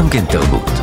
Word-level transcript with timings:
גם 0.00 0.08
כן 0.10 0.24
תרבות. 0.24 0.79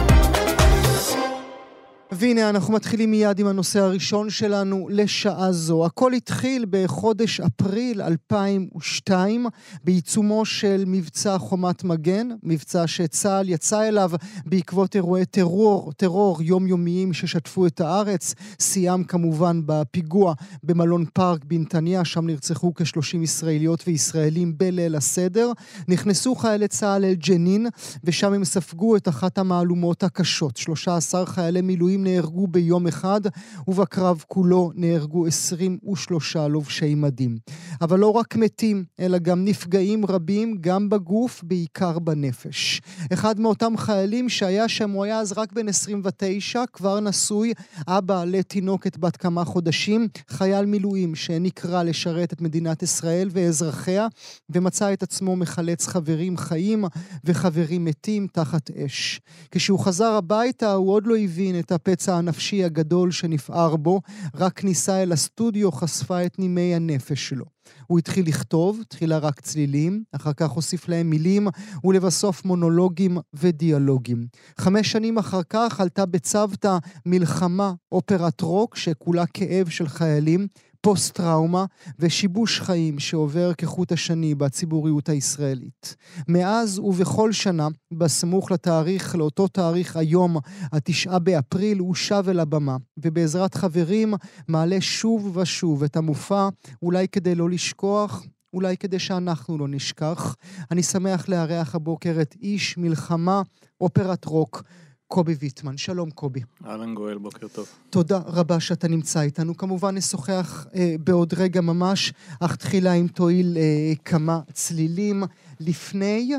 והנה 2.19 2.49
אנחנו 2.49 2.73
מתחילים 2.73 3.11
מיד 3.11 3.39
עם 3.39 3.47
הנושא 3.47 3.79
הראשון 3.79 4.29
שלנו 4.29 4.87
לשעה 4.91 5.51
זו. 5.51 5.85
הכל 5.85 6.13
התחיל 6.13 6.65
בחודש 6.69 7.39
אפריל 7.39 8.01
2002 8.01 9.45
בעיצומו 9.83 10.45
של 10.45 10.83
מבצע 10.87 11.37
חומת 11.37 11.83
מגן, 11.83 12.29
מבצע 12.43 12.87
שצה"ל 12.87 13.49
יצא 13.49 13.87
אליו 13.87 14.11
בעקבות 14.45 14.95
אירועי 14.95 15.25
טרור, 15.25 15.91
טרור 15.97 16.43
יומיומיים 16.43 17.13
ששטפו 17.13 17.67
את 17.67 17.81
הארץ. 17.81 18.33
סיים 18.59 19.03
כמובן 19.03 19.61
בפיגוע 19.65 20.33
במלון 20.63 21.05
פארק 21.13 21.45
בנתניה, 21.45 22.05
שם 22.05 22.27
נרצחו 22.27 22.73
כ-30 22.75 23.17
ישראליות 23.21 23.83
וישראלים 23.87 24.57
בליל 24.57 24.95
הסדר. 24.95 25.51
נכנסו 25.87 26.35
חיילי 26.35 26.67
צה"ל 26.67 27.05
אל 27.05 27.13
ג'נין, 27.13 27.67
ושם 28.03 28.33
הם 28.33 28.45
ספגו 28.45 28.95
את 28.95 29.07
אחת 29.07 29.37
המהלומות 29.37 30.03
הקשות. 30.03 30.57
13 30.57 31.25
חיילי 31.25 31.61
מילואים 31.61 32.06
נהרגו 32.07 32.47
ביום 32.47 32.87
אחד, 32.87 33.21
ובקרב 33.67 34.23
כולו 34.27 34.71
נהרגו 34.75 35.25
23 35.25 36.35
לובשי 36.35 36.95
מדים. 36.95 37.37
אבל 37.81 37.99
לא 37.99 38.11
רק 38.11 38.35
מתים, 38.35 38.83
אלא 38.99 39.17
גם 39.17 39.45
נפגעים 39.45 40.05
רבים, 40.05 40.57
גם 40.61 40.89
בגוף, 40.89 41.43
בעיקר 41.43 41.99
בנפש. 41.99 42.81
אחד 43.13 43.39
מאותם 43.39 43.77
חיילים 43.77 44.29
שהיה 44.29 44.67
שם, 44.67 44.91
הוא 44.91 45.03
היה 45.03 45.19
אז 45.19 45.33
רק 45.37 45.53
בן 45.53 45.69
29, 45.69 46.63
כבר 46.73 46.99
נשוי, 46.99 47.53
אבא 47.87 48.23
לתינוקת 48.23 48.97
בת 48.97 49.17
כמה 49.17 49.45
חודשים, 49.45 50.07
חייל 50.29 50.65
מילואים 50.65 51.15
שנקרא 51.15 51.83
לשרת 51.83 52.33
את 52.33 52.41
מדינת 52.41 52.83
ישראל 52.83 53.29
ואזרחיה, 53.31 54.07
ומצא 54.49 54.93
את 54.93 55.03
עצמו 55.03 55.35
מחלץ 55.35 55.87
חברים 55.87 56.37
חיים 56.37 56.85
וחברים 57.23 57.85
מתים 57.85 58.27
תחת 58.31 58.71
אש. 58.71 59.19
כשהוא 59.51 59.79
חזר 59.79 60.11
הביתה, 60.11 60.73
הוא 60.73 60.93
עוד 60.93 61.07
לא 61.07 61.17
הבין 61.17 61.59
את 61.59 61.71
הפ... 61.71 61.96
הפצע 61.97 62.15
הנפשי 62.15 62.63
הגדול 62.63 63.11
שנפער 63.11 63.75
בו, 63.75 64.01
רק 64.35 64.59
כניסה 64.59 65.03
אל 65.03 65.11
הסטודיו 65.11 65.71
חשפה 65.71 66.25
את 66.25 66.39
נימי 66.39 66.75
הנפש 66.75 67.29
שלו. 67.29 67.45
הוא 67.87 67.99
התחיל 67.99 68.27
לכתוב, 68.27 68.81
תחילה 68.87 69.17
רק 69.17 69.39
צלילים, 69.39 70.03
אחר 70.11 70.33
כך 70.33 70.49
הוסיף 70.49 70.87
להם 70.89 71.09
מילים, 71.09 71.47
ולבסוף 71.83 72.45
מונולוגים 72.45 73.17
ודיאלוגים. 73.33 74.27
חמש 74.57 74.91
שנים 74.91 75.17
אחר 75.17 75.41
כך 75.49 75.79
עלתה 75.81 76.05
בצוותא 76.05 76.77
מלחמה, 77.05 77.73
אופרת 77.91 78.41
רוק, 78.41 78.75
שכולה 78.75 79.25
כאב 79.25 79.69
של 79.69 79.87
חיילים, 79.87 80.47
פוסט-טראומה 80.87 81.65
ושיבוש 81.99 82.61
חיים 82.61 82.99
שעובר 82.99 83.53
כחוט 83.53 83.91
השני 83.91 84.35
בציבוריות 84.35 85.09
הישראלית. 85.09 85.95
מאז 86.27 86.79
ובכל 86.79 87.31
שנה, 87.31 87.67
בסמוך 87.93 88.51
לתאריך, 88.51 89.15
לאותו 89.15 89.47
תאריך 89.47 89.97
היום, 89.97 90.37
התשעה 90.71 91.19
באפריל, 91.19 91.79
הוא 91.79 91.95
שב 91.95 92.23
אל 92.27 92.39
הבמה, 92.39 92.77
ובעזרת 92.97 93.55
חברים 93.55 94.13
מעלה 94.47 94.81
שוב 94.81 95.37
ושוב 95.37 95.83
את 95.83 95.97
המופע, 95.97 96.49
אולי 96.81 97.07
כדי 97.07 97.35
לא 97.35 97.49
לשכוח, 97.49 98.23
אולי 98.53 98.77
כדי 98.77 98.99
שאנחנו 98.99 99.57
לא 99.57 99.67
נשכח. 99.67 100.35
אני 100.71 100.83
שמח 100.83 101.29
לארח 101.29 101.75
הבוקר 101.75 102.17
את 102.21 102.35
איש 102.41 102.77
מלחמה, 102.77 103.41
אופרת 103.81 104.25
רוק. 104.25 104.63
קובי 105.07 105.35
ויטמן. 105.39 105.77
שלום, 105.77 106.11
קובי. 106.11 106.41
אהלן 106.65 106.95
גואל, 106.95 107.17
בוקר 107.17 107.47
טוב. 107.47 107.67
תודה 107.89 108.17
רבה 108.17 108.59
שאתה 108.59 108.87
נמצא 108.87 109.21
איתנו. 109.21 109.57
כמובן 109.57 109.95
נשוחח 109.97 110.67
אה, 110.75 110.95
בעוד 110.99 111.33
רגע 111.33 111.61
ממש, 111.61 112.13
אך 112.39 112.55
תחילה 112.55 112.93
אם 112.93 113.07
תועיל 113.07 113.57
אה, 113.57 113.93
כמה 114.05 114.39
צלילים 114.53 115.23
לפני. 115.59 116.31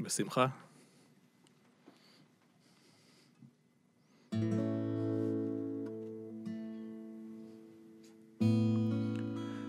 בשמחה. 0.00 0.46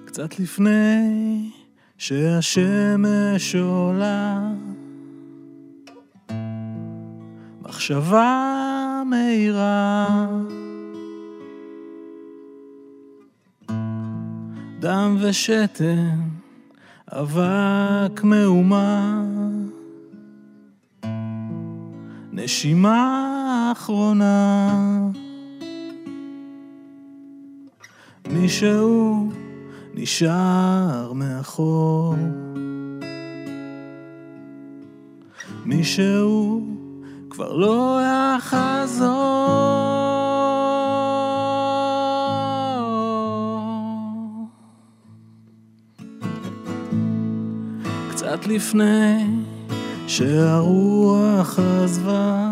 קצת 0.05 0.39
לפני 0.39 1.51
שהשמש 1.97 3.55
עולה 3.55 4.51
מחשבה 7.73 9.03
מהירה. 9.05 10.27
דם 14.79 15.17
ושתן, 15.21 16.19
אבק 17.07 18.23
מהומה, 18.23 19.23
נשימה 22.31 23.69
אחרונה. 23.71 24.69
מישהו 28.29 29.29
נשאר 29.93 31.13
מאחור. 31.13 32.15
מישהו 35.65 36.82
כבר 37.33 37.53
לא 37.53 37.99
יחזור. 38.37 39.09
קצת 48.11 48.47
לפני 48.47 49.27
שהרוח 50.07 51.59
עזבה, 51.59 52.51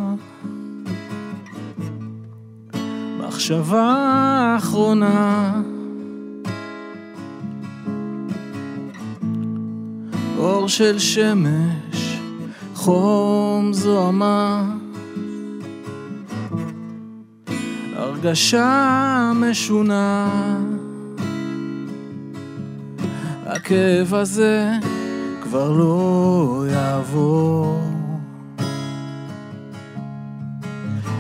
מחשבה 3.20 4.56
אחרונה. 4.58 5.62
אור 10.38 10.68
של 10.68 11.00
שמש, 11.00 11.91
חום 12.81 13.74
זוהמה, 13.74 14.64
הרגשה 17.96 19.31
משונה. 19.36 20.30
הכאב 23.46 24.14
הזה 24.14 24.72
כבר 25.41 25.72
לא 25.72 26.66
יעבור. 26.72 27.81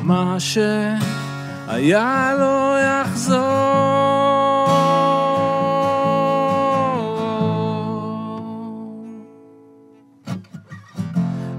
מה 0.03 0.35
שהיה 0.39 2.35
לא 2.39 2.75
יחזור. 2.79 4.40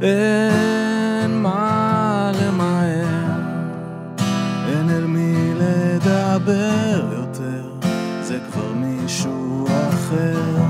אין 0.02 1.42
מה 1.42 2.32
למהר, 2.34 3.40
אין 4.68 4.90
אל 4.90 5.06
מי 5.06 5.54
לדבר 5.54 7.04
יותר, 7.12 7.88
זה 8.22 8.38
כבר 8.50 8.72
מישהו 8.72 9.66
אחר. 9.68 10.62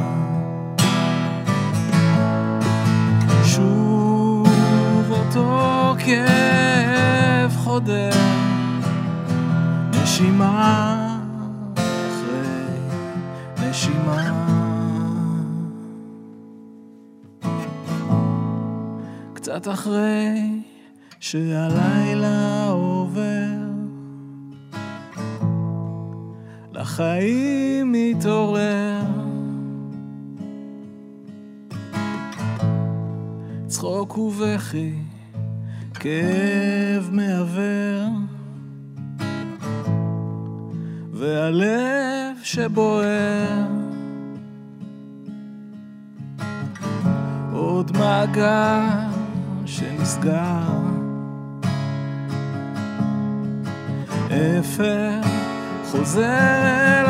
שוב 3.45 5.11
אותו 5.11 5.95
כאב 5.99 7.57
חודר, 7.57 8.11
נשימה 10.03 10.92
קצת 19.53 19.69
אחרי 19.69 20.61
שהלילה 21.21 22.67
עובר, 22.69 23.53
לחיים 26.73 27.93
מתעורר. 27.93 29.01
צחוק 33.67 34.19
ובכי, 34.19 34.93
כאב 35.95 37.11
מעוור, 37.13 38.09
והלב 41.13 42.37
שבוער. 42.43 43.67
עוד 47.53 47.97
מעגל 47.97 49.12
שנסגר, 49.73 50.63
אפר 54.27 55.21
חוזר 55.91 57.02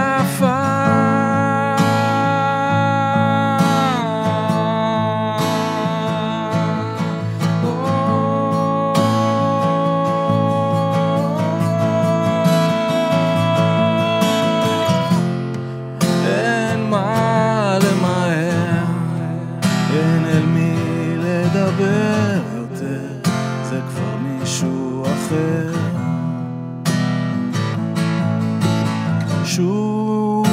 שוב 29.57 30.47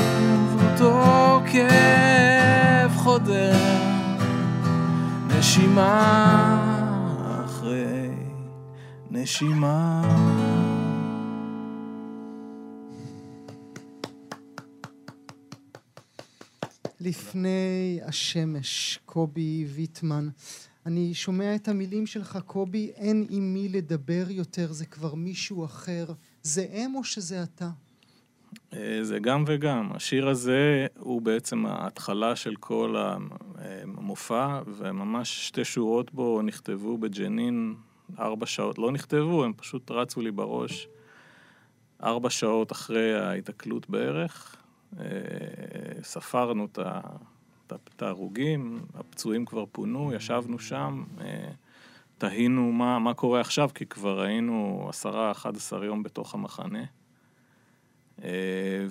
אותו 0.64 1.42
כאב 1.52 2.92
חודר, 2.96 3.58
נשימה 5.28 5.92
אחרי 7.46 8.10
נשימה. 9.12 10.02
לפני 17.00 18.00
השמש, 18.06 19.00
קובי 19.06 19.66
ויטמן. 19.76 20.30
אני 20.86 21.14
שומע 21.14 21.56
את 21.56 21.68
המילים 21.68 22.06
שלך, 22.06 22.40
קובי, 22.46 22.92
אין 22.96 23.28
עם 23.30 23.54
מי 23.54 23.70
לדבר 23.70 24.26
יותר, 24.30 24.72
זה 24.72 24.86
כבר 24.86 25.16
מישהו 25.16 25.66
אחר. 25.66 26.06
זה 26.44 26.66
הם 26.72 26.96
או 26.96 27.04
שזה 27.04 27.44
אתה? 27.44 27.70
אה, 28.74 29.00
זה 29.02 29.20
גם 29.20 29.44
וגם. 29.48 29.90
השיר 29.94 30.30
הזה 30.30 30.88
הוא 31.00 31.22
בעצם 31.22 31.66
ההתחלה 31.66 32.36
של 32.36 32.56
כל 32.56 32.96
המופע, 32.98 34.62
וממש 34.68 35.48
שתי 35.48 35.66
שורות 35.66 36.14
בו 36.14 36.42
נכתבו 36.42 36.98
בג'נין 36.98 37.76
ארבע 38.20 38.46
שעות. 38.46 38.78
לא 38.78 38.92
נכתבו, 38.92 39.44
הם 39.44 39.54
פשוט 39.54 39.92
רצו 39.92 40.22
לי 40.22 40.32
בראש 40.32 40.88
ארבע 42.04 42.30
שעות 42.30 42.72
אחרי 42.72 43.20
ההיתקלות 43.20 43.90
בערך. 43.90 44.56
אה, 45.00 45.06
ספרנו 46.04 46.68
את 47.74 48.02
ההרוגים, 48.02 48.82
הפצועים 48.94 49.46
כבר 49.46 49.66
פונו, 49.72 50.14
ישבנו 50.14 50.60
שם, 50.60 51.04
אה, 51.22 51.50
תהינו 52.18 52.72
מה, 52.72 53.00
מה 53.00 53.14
קורה 53.14 53.42
עכשיו, 53.42 53.70
כי 53.76 53.86
כבר 53.86 54.22
היינו 54.22 54.86
עשרה, 54.90 55.32
אחד 55.32 55.56
עשר 55.56 55.84
יום 55.84 56.04
בתוך 56.04 56.34
המחנה. 56.34 56.84
אה, 58.24 58.86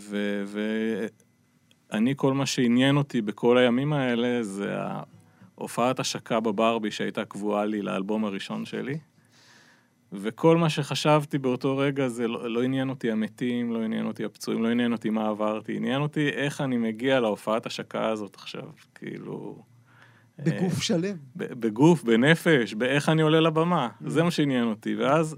ואני, 1.90 2.14
כל 2.16 2.32
מה 2.32 2.46
שעניין 2.46 2.96
אותי 2.96 3.22
בכל 3.22 3.58
הימים 3.58 3.92
האלה 3.92 4.42
זה 4.42 4.76
ההופעת 5.56 6.00
השקה 6.00 6.40
בברבי 6.40 6.90
שהייתה 6.90 7.24
קבועה 7.24 7.64
לי 7.64 7.82
לאלבום 7.82 8.24
הראשון 8.24 8.64
שלי. 8.64 8.98
וכל 10.12 10.56
מה 10.56 10.70
שחשבתי 10.70 11.38
באותו 11.38 11.76
רגע 11.76 12.08
זה 12.08 12.28
לא, 12.28 12.50
לא 12.50 12.62
עניין 12.62 12.88
אותי 12.90 13.10
המתים, 13.10 13.72
לא 13.72 13.82
עניין 13.82 14.06
אותי 14.06 14.24
הפצועים, 14.24 14.62
לא 14.62 14.68
עניין 14.68 14.92
אותי 14.92 15.10
מה 15.10 15.28
עברתי, 15.28 15.76
עניין 15.76 16.02
אותי 16.02 16.28
איך 16.28 16.60
אני 16.60 16.76
מגיע 16.76 17.20
להופעת 17.20 17.66
השקה 17.66 18.08
הזאת 18.08 18.34
עכשיו, 18.34 18.64
כאילו... 18.94 19.62
בגוף 20.38 20.74
אה, 20.76 20.82
שלם. 20.82 21.16
בגוף, 21.36 22.02
בנפש, 22.02 22.74
באיך 22.74 23.08
אני 23.08 23.22
עולה 23.22 23.40
לבמה, 23.40 23.88
mm. 23.88 24.08
זה 24.08 24.22
מה 24.22 24.30
שעניין 24.30 24.64
אותי. 24.64 24.94
ואז 24.94 25.36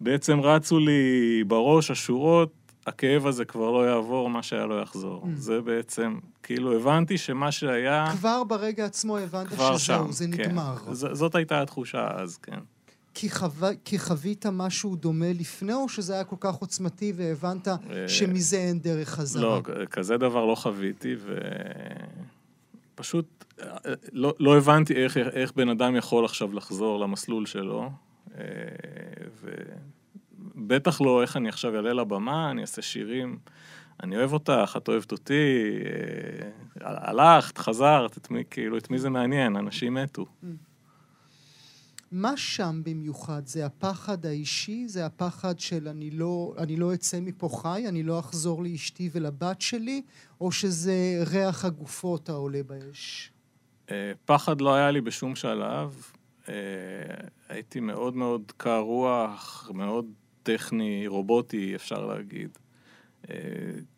בעצם 0.00 0.40
רצו 0.40 0.78
לי 0.78 1.44
בראש 1.46 1.90
השורות, 1.90 2.65
הכאב 2.86 3.26
הזה 3.26 3.44
כבר 3.44 3.70
לא 3.70 3.88
יעבור, 3.88 4.30
מה 4.30 4.42
שהיה 4.42 4.66
לא 4.66 4.82
יחזור. 4.82 5.22
Mm. 5.24 5.28
זה 5.34 5.60
בעצם, 5.60 6.18
כאילו 6.42 6.76
הבנתי 6.76 7.18
שמה 7.18 7.52
שהיה... 7.52 8.06
כבר 8.18 8.44
ברגע 8.44 8.84
עצמו 8.84 9.18
הבנת 9.18 9.52
שזהו, 9.52 9.78
שם, 9.78 10.06
זה 10.10 10.24
כן. 10.32 10.42
נגמר. 10.42 10.74
ז, 10.92 11.06
זאת 11.12 11.34
הייתה 11.34 11.62
התחושה 11.62 12.08
אז, 12.10 12.36
כן. 12.36 12.58
כי, 13.14 13.30
חו... 13.30 13.46
כי 13.84 13.98
חווית 13.98 14.46
משהו 14.46 14.96
דומה 14.96 15.32
לפני, 15.32 15.72
או 15.72 15.88
שזה 15.88 16.14
היה 16.14 16.24
כל 16.24 16.36
כך 16.40 16.54
עוצמתי 16.54 17.12
והבנת 17.16 17.68
אה, 17.68 18.08
שמזה 18.08 18.56
אין 18.56 18.78
דרך 18.78 19.08
חזרה? 19.08 19.42
לא, 19.42 19.62
כזה 19.90 20.16
דבר 20.16 20.44
לא 20.44 20.54
חוויתי, 20.54 21.16
ופשוט 22.94 23.44
לא, 24.12 24.34
לא 24.38 24.56
הבנתי 24.56 24.94
איך, 24.94 25.16
איך 25.16 25.52
בן 25.52 25.68
אדם 25.68 25.96
יכול 25.96 26.24
עכשיו 26.24 26.52
לחזור 26.52 27.00
למסלול 27.00 27.46
שלו, 27.46 27.90
אה, 28.38 28.42
ובטח 30.56 31.00
לא 31.00 31.22
איך 31.22 31.36
אני 31.36 31.48
עכשיו 31.48 31.76
אעלה 31.76 31.92
לבמה, 31.92 32.50
אני 32.50 32.60
אעשה 32.60 32.82
שירים. 32.82 33.38
אני 34.02 34.16
אוהב 34.16 34.32
אותך, 34.32 34.74
את 34.76 34.88
אוהבת 34.88 35.12
אותי, 35.12 35.72
אה, 36.84 37.10
הלכת, 37.10 37.58
חזרת, 37.58 38.18
את 38.18 38.30
מי, 38.30 38.42
כאילו, 38.50 38.78
את 38.78 38.90
מי 38.90 38.98
זה 38.98 39.10
מעניין, 39.10 39.56
אנשים 39.56 39.94
מתו. 39.94 40.22
Mm. 40.22 40.46
מה 42.12 42.36
שם 42.36 42.82
במיוחד? 42.84 43.46
זה 43.46 43.66
הפחד 43.66 44.26
האישי? 44.26 44.88
זה 44.88 45.06
הפחד 45.06 45.60
של 45.60 45.88
אני 45.88 46.10
לא, 46.10 46.54
אני 46.58 46.76
לא 46.76 46.94
אצא 46.94 47.20
מפה 47.20 47.48
חי, 47.48 47.84
אני 47.88 48.02
לא 48.02 48.18
אחזור 48.18 48.62
לאשתי 48.62 49.10
ולבת 49.12 49.60
שלי? 49.60 50.02
או 50.40 50.52
שזה 50.52 51.22
ריח 51.30 51.64
הגופות 51.64 52.28
העולה 52.28 52.62
באש? 52.62 53.32
אה, 53.90 54.12
פחד 54.24 54.60
לא 54.60 54.74
היה 54.74 54.90
לי 54.90 55.00
בשום 55.00 55.36
שלב. 55.36 56.02
אה, 56.48 56.54
הייתי 57.48 57.80
מאוד 57.80 58.16
מאוד 58.16 58.52
קר 58.56 58.78
רוח, 58.78 59.70
מאוד 59.74 60.06
טכני, 60.46 61.06
רובוטי, 61.06 61.74
אפשר 61.74 62.06
להגיד. 62.06 62.58
אה, 63.30 63.36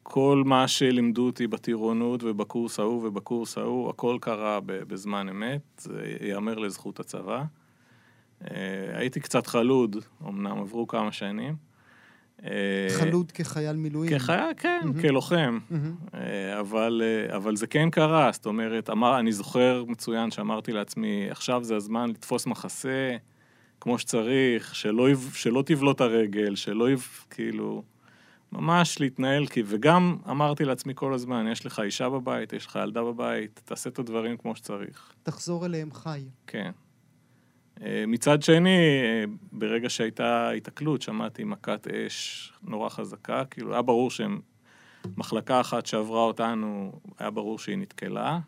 כל 0.03 0.43
מה 0.47 0.69
שלימדו 0.69 1.27
אותי 1.27 1.47
בטירונות 1.47 2.25
ובקורס 2.25 2.79
ההוא 2.81 3.07
ובקורס 3.07 3.59
ההוא, 3.59 3.91
הכל 3.91 4.19
קרה 4.21 4.59
בזמן 4.65 5.29
אמת, 5.29 5.61
זה 5.79 6.17
ייאמר 6.21 6.59
לזכות 6.59 7.01
הצבא. 7.01 7.45
אה, 8.45 8.57
הייתי 8.93 9.21
קצת 9.21 9.47
חלוד, 9.47 9.97
אמנם 10.29 10.59
עברו 10.59 10.87
כמה 10.87 11.13
שנים. 11.13 11.57
אה, 12.45 12.51
חלוד 12.91 13.33
כחייל 13.33 13.77
מילואים. 13.77 14.19
כחייל, 14.19 14.55
כן, 14.57 14.81
mm-hmm. 14.85 15.01
כלוחם. 15.01 15.59
Mm-hmm. 15.71 16.17
אבל, 16.61 17.03
אבל 17.37 17.57
זה 17.57 17.67
כן 17.67 17.91
קרה, 17.91 18.33
זאת 18.33 18.47
אומרת, 18.47 18.91
אמר, 18.91 19.19
אני 19.19 19.33
זוכר 19.33 19.85
מצוין 19.89 20.31
שאמרתי 20.31 20.73
לעצמי, 20.73 21.31
עכשיו 21.31 21.65
זה 21.65 21.77
הזמן 21.77 22.11
לתפוס 22.11 22.47
מחסה 22.47 23.17
כמו 23.81 23.99
שצריך, 23.99 24.75
שלא, 24.75 25.09
שלא 25.35 25.63
תבלוט 25.67 26.01
הרגל, 26.01 26.57
שלא, 26.57 26.89
כאילו, 27.31 27.83
ממש 28.53 29.01
להתנהל, 29.01 29.47
כי, 29.47 29.63
וגם 29.67 30.17
אמרתי 30.31 30.65
לעצמי 30.65 30.93
כל 30.97 31.15
הזמן, 31.15 31.47
יש 31.53 31.67
לך 31.67 31.81
אישה 31.81 32.09
בבית, 32.09 32.53
יש 32.53 32.67
לך 32.67 32.79
ילדה 32.83 33.03
בבית, 33.03 33.61
תעשה 33.65 33.91
את 33.91 33.99
הדברים 33.99 34.37
כמו 34.37 34.57
שצריך. 34.57 35.13
תחזור 35.23 35.67
אליהם 35.67 35.93
חי. 35.93 36.25
כן. 36.47 36.71
אה, 37.83 38.05
מצד 38.07 38.43
שני, 38.43 38.79
אה, 38.79 39.25
ברגע 39.53 39.91
שהייתה 39.91 40.51
התקלות, 40.51 41.03
שמעתי 41.03 41.45
מכת 41.45 41.87
אש 41.87 42.53
נורא 42.63 42.89
חזקה, 42.89 43.45
כאילו 43.45 43.73
היה 43.73 43.83
ברור 43.83 44.11
שהם, 44.11 44.41
מחלקה 45.17 45.61
אחת 45.61 45.87
שעברה 45.87 46.21
אותנו, 46.21 47.01
היה 47.19 47.31
ברור 47.31 47.59
שהיא 47.59 47.79
נתקלה, 47.79 48.39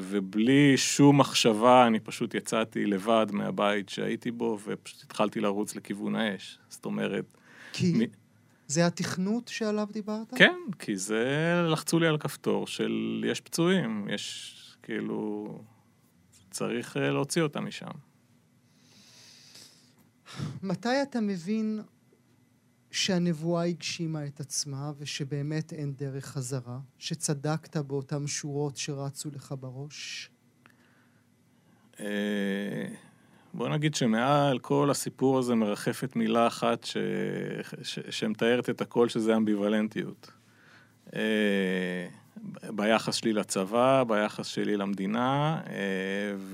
ובלי 0.00 0.76
שום 0.76 1.20
מחשבה 1.20 1.86
אני 1.86 2.00
פשוט 2.00 2.34
יצאתי 2.34 2.86
לבד 2.86 3.26
מהבית 3.32 3.88
שהייתי 3.88 4.30
בו, 4.30 4.58
ופשוט 4.64 5.02
התחלתי 5.02 5.40
לרוץ 5.40 5.76
לכיוון 5.76 6.16
האש. 6.16 6.58
זאת 6.68 6.84
אומרת... 6.84 7.24
כי? 7.72 7.92
מ... 7.92 8.00
זה 8.66 8.86
התכנות 8.86 9.48
שעליו 9.48 9.88
דיברת? 9.92 10.34
כן, 10.34 10.56
כי 10.78 10.96
זה 10.96 11.26
לחצו 11.68 11.98
לי 11.98 12.06
על 12.06 12.18
כפתור 12.18 12.66
של 12.66 13.24
יש 13.28 13.40
פצועים, 13.40 14.08
יש 14.10 14.56
כאילו... 14.82 15.48
צריך 16.52 16.96
אה, 16.96 17.10
להוציא 17.10 17.42
אותה 17.42 17.60
משם. 17.60 17.90
מתי 20.62 21.02
אתה 21.02 21.20
מבין 21.20 21.80
שהנבואה 22.92 23.64
הגשימה 23.64 24.26
את 24.26 24.40
עצמה 24.40 24.92
ושבאמת 24.98 25.72
אין 25.72 25.92
דרך 25.92 26.26
חזרה? 26.26 26.78
שצדקת 26.98 27.76
באותן 27.76 28.26
שורות 28.26 28.76
שרצו 28.76 29.30
לך 29.34 29.54
בראש? 29.60 30.30
אה, 32.00 32.86
בוא 33.54 33.68
נגיד 33.68 33.94
שמעל 33.94 34.58
כל 34.58 34.90
הסיפור 34.90 35.38
הזה 35.38 35.54
מרחפת 35.54 36.16
מילה 36.16 36.46
אחת 36.46 36.84
ש... 36.84 36.96
ש... 37.82 37.98
שמתארת 38.10 38.70
את 38.70 38.80
הכל, 38.80 39.08
שזה 39.08 39.36
אמביוולנטיות. 39.36 40.30
אה, 41.16 42.08
ביחס 42.62 43.14
שלי 43.14 43.32
לצבא, 43.32 44.04
ביחס 44.04 44.46
שלי 44.46 44.76
למדינה, 44.76 45.60
אה, 45.66 45.74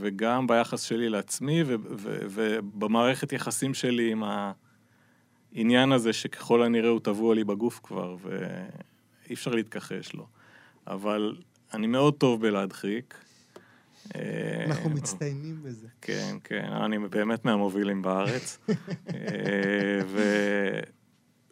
וגם 0.01 0.47
ביחס 0.47 0.83
שלי 0.83 1.09
לעצמי, 1.09 1.63
ובמערכת 1.67 3.33
יחסים 3.33 3.75
שלי 3.75 4.13
עם 4.13 4.23
העניין 5.55 5.93
הזה 5.93 6.13
שככל 6.13 6.63
הנראה 6.63 6.91
הוא 6.91 7.01
טבוע 7.01 7.35
לי 7.35 7.45
בגוף 7.45 7.81
כבר, 7.83 8.17
ואי 8.23 9.35
אפשר 9.35 9.51
להתכחש 9.51 10.13
לו. 10.13 10.27
אבל 10.87 11.37
אני 11.75 11.87
מאוד 11.87 12.15
טוב 12.15 12.41
בלהדחיק. 12.41 13.15
אה, 14.15 14.65
אנחנו 14.67 14.91
מצטיינים 14.91 15.63
בזה. 15.63 15.87
כן, 16.03 16.37
כן, 16.45 16.73
אני 16.73 16.99
באמת 16.99 17.45
מהמובילים 17.45 18.03
בארץ. 18.03 18.59
אה, 19.15 20.01
ו... 20.07 20.23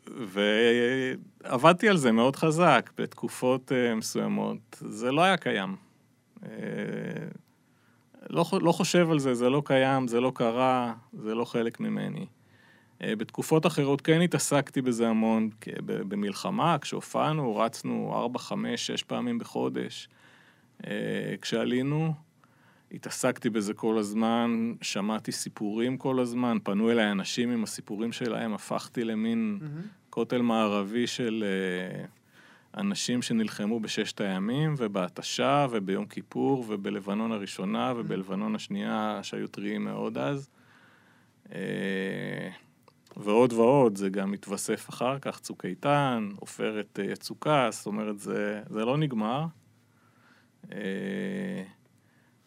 ועבדתי 0.06 1.88
על 1.88 1.96
זה 1.96 2.12
מאוד 2.12 2.36
חזק 2.36 2.90
בתקופות 2.98 3.72
uh, 3.72 3.94
מסוימות. 3.94 4.82
זה 4.88 5.12
לא 5.12 5.22
היה 5.22 5.36
קיים. 5.36 5.76
לא, 8.30 8.44
לא 8.52 8.72
חושב 8.72 9.10
על 9.10 9.18
זה, 9.18 9.34
זה 9.34 9.48
לא 9.48 9.62
קיים, 9.64 10.08
זה 10.08 10.20
לא 10.20 10.32
קרה, 10.34 10.94
זה 11.12 11.34
לא 11.34 11.44
חלק 11.44 11.80
ממני. 11.80 12.26
Uh, 13.00 13.16
בתקופות 13.18 13.66
אחרות 13.66 14.00
כן 14.00 14.20
התעסקתי 14.20 14.82
בזה 14.82 15.08
המון, 15.08 15.50
במלחמה, 15.86 16.76
כשהופענו, 16.80 17.56
רצנו 17.56 18.12
4, 18.14 18.38
5, 18.38 18.86
6 18.86 19.02
פעמים 19.02 19.38
בחודש. 19.38 20.08
Uh, 20.82 20.86
כשעלינו, 21.42 22.14
התעסקתי 22.92 23.50
בזה 23.50 23.74
כל 23.74 23.98
הזמן, 23.98 24.72
שמעתי 24.82 25.32
סיפורים 25.32 25.96
כל 25.96 26.20
הזמן, 26.20 26.58
פנו 26.62 26.90
אליי 26.90 27.10
אנשים 27.10 27.50
עם 27.50 27.62
הסיפורים 27.62 28.12
שלהם, 28.12 28.54
הפכתי 28.54 29.04
למין 29.04 29.58
mm-hmm. 29.60 30.10
כותל 30.10 30.42
מערבי 30.42 31.06
של 31.06 31.44
uh, 31.44 32.80
אנשים 32.80 33.22
שנלחמו 33.22 33.80
בששת 33.80 34.20
הימים, 34.20 34.74
ובהתשה, 34.78 35.66
וביום 35.70 36.06
כיפור, 36.06 36.64
ובלבנון 36.68 37.32
הראשונה. 37.32 37.92
ובלבנון 37.96 38.54
השנייה, 38.54 39.20
שהיו 39.22 39.48
טריים 39.48 39.84
מאוד 39.84 40.18
אז. 40.18 40.48
ועוד 43.16 43.52
ועוד, 43.52 43.96
זה 43.96 44.08
גם 44.08 44.30
מתווסף 44.30 44.88
אחר 44.88 45.18
כך, 45.18 45.40
צוק 45.40 45.64
איתן, 45.64 46.28
עופרת 46.40 46.98
יצוקה, 47.02 47.68
זאת 47.72 47.86
אומרת, 47.86 48.18
זה, 48.18 48.62
זה 48.70 48.84
לא 48.84 48.96
נגמר. 48.96 49.46
Uh, 50.64 50.68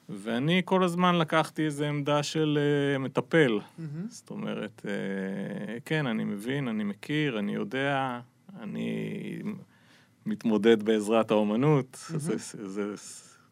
ואני 0.10 0.62
כל 0.66 0.84
הזמן 0.84 1.16
לקחתי 1.16 1.66
איזו 1.66 1.86
עמדה 1.86 2.24
של 2.24 2.60
uh, 2.96 3.00
מטפל. 3.00 3.60
Mm-hmm. 3.60 3.82
זאת 4.10 4.30
אומרת, 4.30 4.82
uh, 4.86 5.80
כן, 5.86 6.08
אני 6.08 6.24
מבין, 6.24 6.68
אני 6.68 6.84
מכיר, 6.84 7.40
אני 7.40 7.56
יודע, 7.56 8.20
אני 8.60 9.42
מתמודד 10.26 10.84
בעזרת 10.84 11.32
האומנות. 11.32 11.94
Mm-hmm. 11.94 12.18
זה, 12.18 12.38
זה, 12.38 12.96
זה 12.96 13.06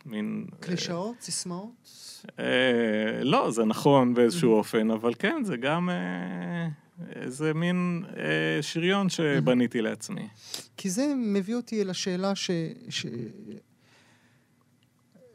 מין... 0.05 0.45
קלישאות, 0.59 1.21
סיסמאות? 1.21 1.71
Uh, 2.25 2.29
לא, 3.21 3.51
זה 3.51 3.65
נכון 3.65 4.13
באיזשהו 4.13 4.53
mm-hmm. 4.53 4.57
אופן, 4.57 4.91
אבל 4.91 5.13
כן, 5.19 5.43
זה 5.43 5.57
גם... 5.57 5.89
Uh, 5.89 6.86
איזה 7.15 7.53
מין 7.53 8.03
אה, 8.17 8.61
שריון 8.61 9.09
שבניתי 9.09 9.81
לעצמי. 9.81 10.27
כי 10.77 10.89
זה 10.89 11.13
מביא 11.17 11.55
אותי 11.55 11.81
אל 11.81 11.89
השאלה 11.89 12.35
ש, 12.35 12.51
ש, 12.89 13.05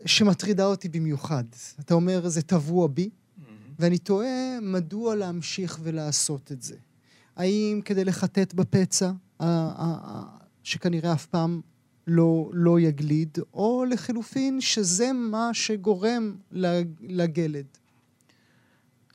שמטרידה 0.07 0.67
אותי 0.67 0.89
במיוחד. 0.89 1.45
אתה 1.81 1.95
אומר, 1.95 2.29
זה 2.29 2.43
טבוע 2.43 2.87
בי, 2.87 3.09
mm-hmm. 3.11 3.43
ואני 3.79 3.99
תוהה 3.99 4.61
מדוע 4.63 5.15
להמשיך 5.15 5.79
ולעשות 5.83 6.53
את 6.53 6.63
זה. 6.63 6.77
האם 7.37 7.81
כדי 7.85 8.05
לחטט 8.05 8.55
בפצע, 8.55 9.11
שכנראה 10.63 11.13
אף 11.13 11.27
פעם 11.27 11.61
לא, 12.07 12.51
לא 12.53 12.81
יגליד, 12.81 13.39
או 13.55 13.85
לחלופין 13.91 14.61
שזה 14.61 15.13
מה 15.13 15.51
שגורם 15.53 16.35
לגלד. 17.01 17.67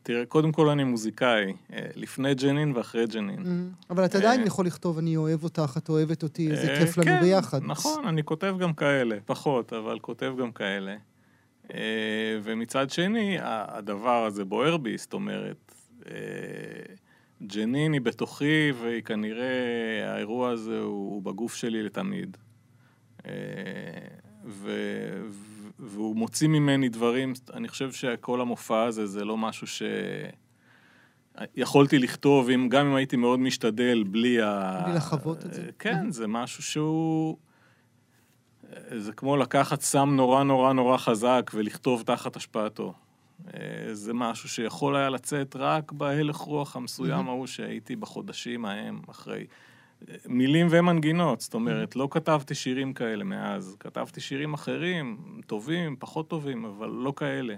תראה, 0.08 0.26
קודם 0.26 0.52
כל 0.52 0.70
אני 0.70 0.84
מוזיקאי, 0.84 1.54
אה, 1.74 1.80
לפני 1.96 2.36
ג'נין 2.36 2.74
ואחרי 2.76 3.06
ג'נין. 3.08 3.40
Mm-hmm. 3.40 3.86
אבל 3.90 4.06
אתה 4.06 4.18
עדיין 4.18 4.42
אה, 4.42 4.48
יכול 4.48 4.66
לכתוב, 4.66 4.98
אני 4.98 5.18
אוהב 5.18 5.44
אותך, 5.44 5.78
את 5.78 5.90
אוהבת 5.90 6.24
אותי, 6.24 6.52
אה, 6.52 6.80
כיף 6.80 6.98
לנו 6.98 7.06
כן, 7.06 7.22
ביחד. 7.22 7.60
נכון, 7.64 8.08
אני 8.08 8.24
כותב 8.24 8.56
גם 8.60 8.74
כאלה, 8.74 9.18
פחות, 9.26 9.74
אבל 9.74 10.00
כותב 10.00 10.34
גם 10.40 10.52
כאלה. 10.52 10.96
ומצד 12.44 12.90
שני, 12.90 13.38
הדבר 13.42 14.26
הזה 14.26 14.46
בוער 14.46 14.78
בי, 14.78 14.98
זאת 14.98 15.14
אומרת, 15.14 15.76
ג'נין 17.44 17.94
היא 17.94 18.02
בתוכי, 18.02 18.72
והיא 18.82 19.04
כנראה, 19.04 20.14
האירוע 20.14 20.50
הזה 20.50 20.80
הוא 20.80 21.24
בגוף 21.24 21.56
שלי 21.56 21.84
לתמיד. 21.84 22.38
ו... 24.46 24.72
והוא 25.80 26.16
מוציא 26.16 26.48
ממני 26.48 26.90
דברים, 26.90 27.34
אני 27.54 27.68
חושב 27.68 27.92
שכל 27.92 28.42
המופע 28.42 28.84
הזה 28.84 29.06
זה 29.06 29.26
לא 29.26 29.38
משהו 29.38 29.68
ש... 29.68 29.82
יכולתי 31.56 32.00
לכתוב, 32.00 32.50
אם, 32.50 32.70
גם 32.70 32.86
אם 32.86 32.96
הייתי 32.96 33.16
מאוד 33.16 33.40
משתדל, 33.40 34.04
בלי 34.04 34.42
ה... 34.42 34.82
בלי 34.86 34.96
לחוות 34.96 35.46
את 35.46 35.54
זה. 35.54 35.70
כן, 35.80 36.12
זה 36.12 36.28
משהו 36.28 36.64
שהוא... 36.64 37.38
זה 38.98 39.12
כמו 39.14 39.38
לקחת 39.38 39.82
סם 39.82 40.10
נורא 40.16 40.44
נורא 40.44 40.74
נורא 40.74 40.98
חזק 40.98 41.52
ולכתוב 41.54 42.02
תחת 42.02 42.36
השפעתו. 42.36 42.94
זה 43.92 44.14
משהו 44.14 44.50
שיכול 44.50 44.96
היה 44.96 45.10
לצאת 45.10 45.56
רק 45.56 45.92
בהלך 45.92 46.36
רוח 46.36 46.76
המסוים 46.76 47.28
ההוא 47.28 47.48
שהייתי 47.48 47.96
בחודשים 47.96 48.66
ההם, 48.66 49.00
אחרי 49.10 49.46
מילים 50.26 50.68
ומנגינות, 50.70 51.42
זאת 51.42 51.54
אומרת, 51.54 51.96
לא 51.96 52.08
כתבתי 52.12 52.56
שירים 52.56 52.94
כאלה 52.94 53.24
מאז, 53.24 53.76
כתבתי 53.80 54.22
שירים 54.22 54.54
אחרים, 54.54 55.18
טובים, 55.48 55.96
פחות 56.00 56.30
טובים, 56.30 56.66
אבל 56.66 56.90
לא 56.90 57.14
כאלה. 57.16 57.56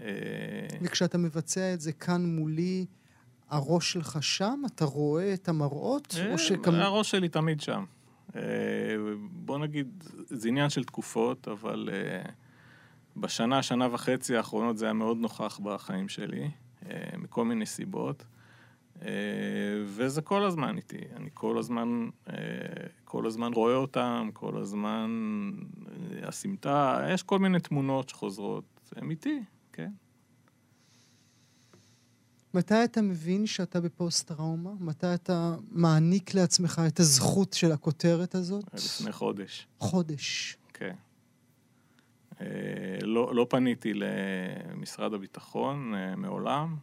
אה, 0.00 0.04
וכשאתה 0.82 1.18
מבצע 1.18 1.74
את 1.74 1.80
זה 1.80 1.92
כאן 1.92 2.26
מולי, 2.26 2.86
הראש 3.48 3.92
שלך 3.92 4.18
שם? 4.20 4.62
אתה 4.66 4.84
רואה 4.84 5.34
את 5.34 5.48
המראות? 5.48 6.14
או 6.32 6.38
שכמ... 6.38 6.74
הראש 6.74 7.10
שלי 7.10 7.28
תמיד 7.28 7.60
שם. 7.60 7.84
אה, 8.36 8.42
בוא 9.30 9.58
נגיד, 9.58 10.04
זה 10.26 10.48
עניין 10.48 10.70
של 10.70 10.84
תקופות, 10.84 11.48
אבל 11.48 11.88
אה, 11.92 12.22
בשנה, 13.16 13.62
שנה 13.62 13.88
וחצי 13.92 14.36
האחרונות 14.36 14.78
זה 14.78 14.84
היה 14.84 14.92
מאוד 14.92 15.16
נוכח 15.16 15.60
בחיים 15.62 16.08
שלי, 16.08 16.50
מכל 17.18 17.44
מיני 17.44 17.66
סיבות. 17.66 18.24
אה, 19.02 19.10
וזה 19.84 20.22
כל 20.22 20.44
הזמן 20.44 20.76
איתי, 20.76 20.98
אני 21.16 21.30
כל 21.34 21.58
הזמן, 21.58 22.08
אה, 22.28 22.34
כל 23.04 23.26
הזמן 23.26 23.52
רואה 23.52 23.74
אותם, 23.74 24.30
כל 24.32 24.56
הזמן 24.56 25.10
אה, 25.88 26.28
הסמטה, 26.28 27.06
יש 27.10 27.22
כל 27.22 27.38
מיני 27.38 27.60
תמונות 27.60 28.08
שחוזרות, 28.08 28.92
הם 28.96 29.10
איתי, 29.10 29.42
כן. 29.72 29.90
מתי 32.54 32.84
אתה 32.84 33.02
מבין 33.02 33.46
שאתה 33.46 33.80
בפוסט-טראומה? 33.80 34.70
מתי 34.80 35.14
אתה 35.14 35.54
מעניק 35.70 36.34
לעצמך 36.34 36.82
את 36.86 37.00
הזכות 37.00 37.52
של 37.52 37.72
הכותרת 37.72 38.34
הזאת? 38.34 38.64
לפני 38.74 39.12
חודש. 39.12 39.66
חודש. 39.78 40.56
כן. 40.74 40.94
לא, 43.02 43.34
לא 43.34 43.46
פניתי 43.50 43.92
למשרד 43.94 45.14
הביטחון 45.14 45.94
מעולם. 46.16 46.76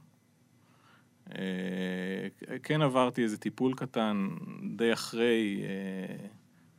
אה, 1.32 2.60
כן 2.64 2.82
עברתי 2.82 3.24
איזה 3.24 3.38
טיפול 3.38 3.74
קטן 3.74 4.30
די 4.76 4.94
אחרי, 4.94 5.64
אה, 5.64 6.28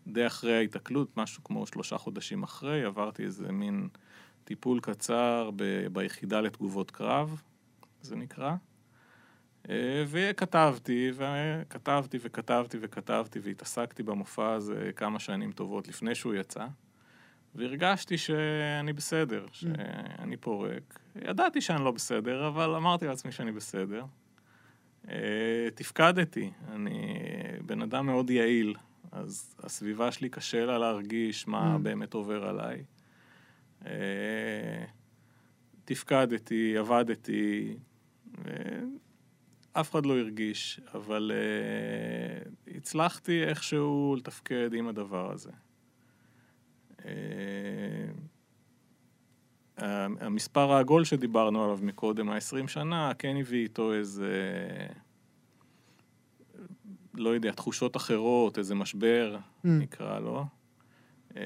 די 0.07 0.27
אחרי 0.27 0.57
ההיתקלות, 0.57 1.17
משהו 1.17 1.45
כמו 1.45 1.67
שלושה 1.67 1.99
חודשים 1.99 2.43
אחרי, 2.43 2.85
עברתי 2.85 3.23
איזה 3.23 3.53
מין 3.53 3.89
טיפול 4.45 4.81
קצר 4.81 5.51
ב, 5.57 5.87
ביחידה 5.93 6.41
לתגובות 6.41 6.91
קרב, 6.91 7.43
זה 8.03 8.17
נקרא. 8.17 8.55
אה, 9.71 10.05
וכתבתי, 10.09 11.11
וכתבתי 11.15 12.19
וכתבתי 12.23 12.79
וכתבתי 12.81 13.39
והתעסקתי 13.39 14.03
במופע 14.03 14.53
הזה 14.53 14.91
כמה 14.97 15.19
שנים 15.19 15.53
טובות 15.53 15.89
לפני 15.89 16.15
שהוא 16.15 16.35
יצא. 16.35 16.67
והרגשתי 17.55 18.19
שאני 18.19 18.93
בסדר, 18.93 19.47
שאני 19.53 20.37
פורק. 20.37 20.99
ידעתי 21.23 21.61
שאני 21.61 21.85
לא 21.85 21.91
בסדר, 21.91 22.49
אבל 22.49 22.75
אמרתי 22.75 23.07
לעצמי 23.07 23.33
שאני 23.33 23.53
בסדר. 23.53 24.05
אה, 25.09 25.69
תפקדתי, 25.75 26.51
אני 26.73 27.19
בן 27.67 27.83
אדם 27.83 28.07
מאוד 28.07 28.31
יעיל, 28.31 28.75
אז 29.13 29.55
הסביבה 29.59 30.13
שלי 30.13 30.29
קשה 30.29 30.65
לה 30.65 30.79
להרגיש 30.79 31.49
מה 31.49 31.77
mm. 31.77 31.79
באמת 31.79 32.15
עובר 32.15 32.45
עליי. 32.49 32.85
אה, 33.87 34.85
תפקדתי, 35.85 36.77
עבדתי, 36.79 37.77
אה, 38.47 38.53
אף 39.73 39.91
אחד 39.91 40.07
לא 40.07 40.19
הרגיש, 40.19 40.81
אבל 40.95 41.33
הצלחתי 42.77 43.45
איכשהו 43.45 44.17
לתפקד 44.19 44.75
עם 44.75 44.89
הדבר 44.89 45.33
הזה. 45.33 45.51
המספר 49.79 50.73
העגול 50.73 51.05
שדיברנו 51.05 51.65
עליו 51.65 51.79
מקודם, 51.83 52.31
ה-20 52.31 52.69
שנה, 52.69 53.13
כן 53.19 53.37
הביא 53.37 53.63
איתו 53.63 53.95
איזה, 53.95 54.33
לא 57.15 57.31
יודע, 57.31 57.53
תחושות 57.53 57.97
אחרות, 57.97 58.59
איזה 58.59 58.75
משבר, 58.75 59.37
mm. 59.37 59.69
נקרא 59.69 60.19
לו. 60.19 60.45
אה, 61.37 61.43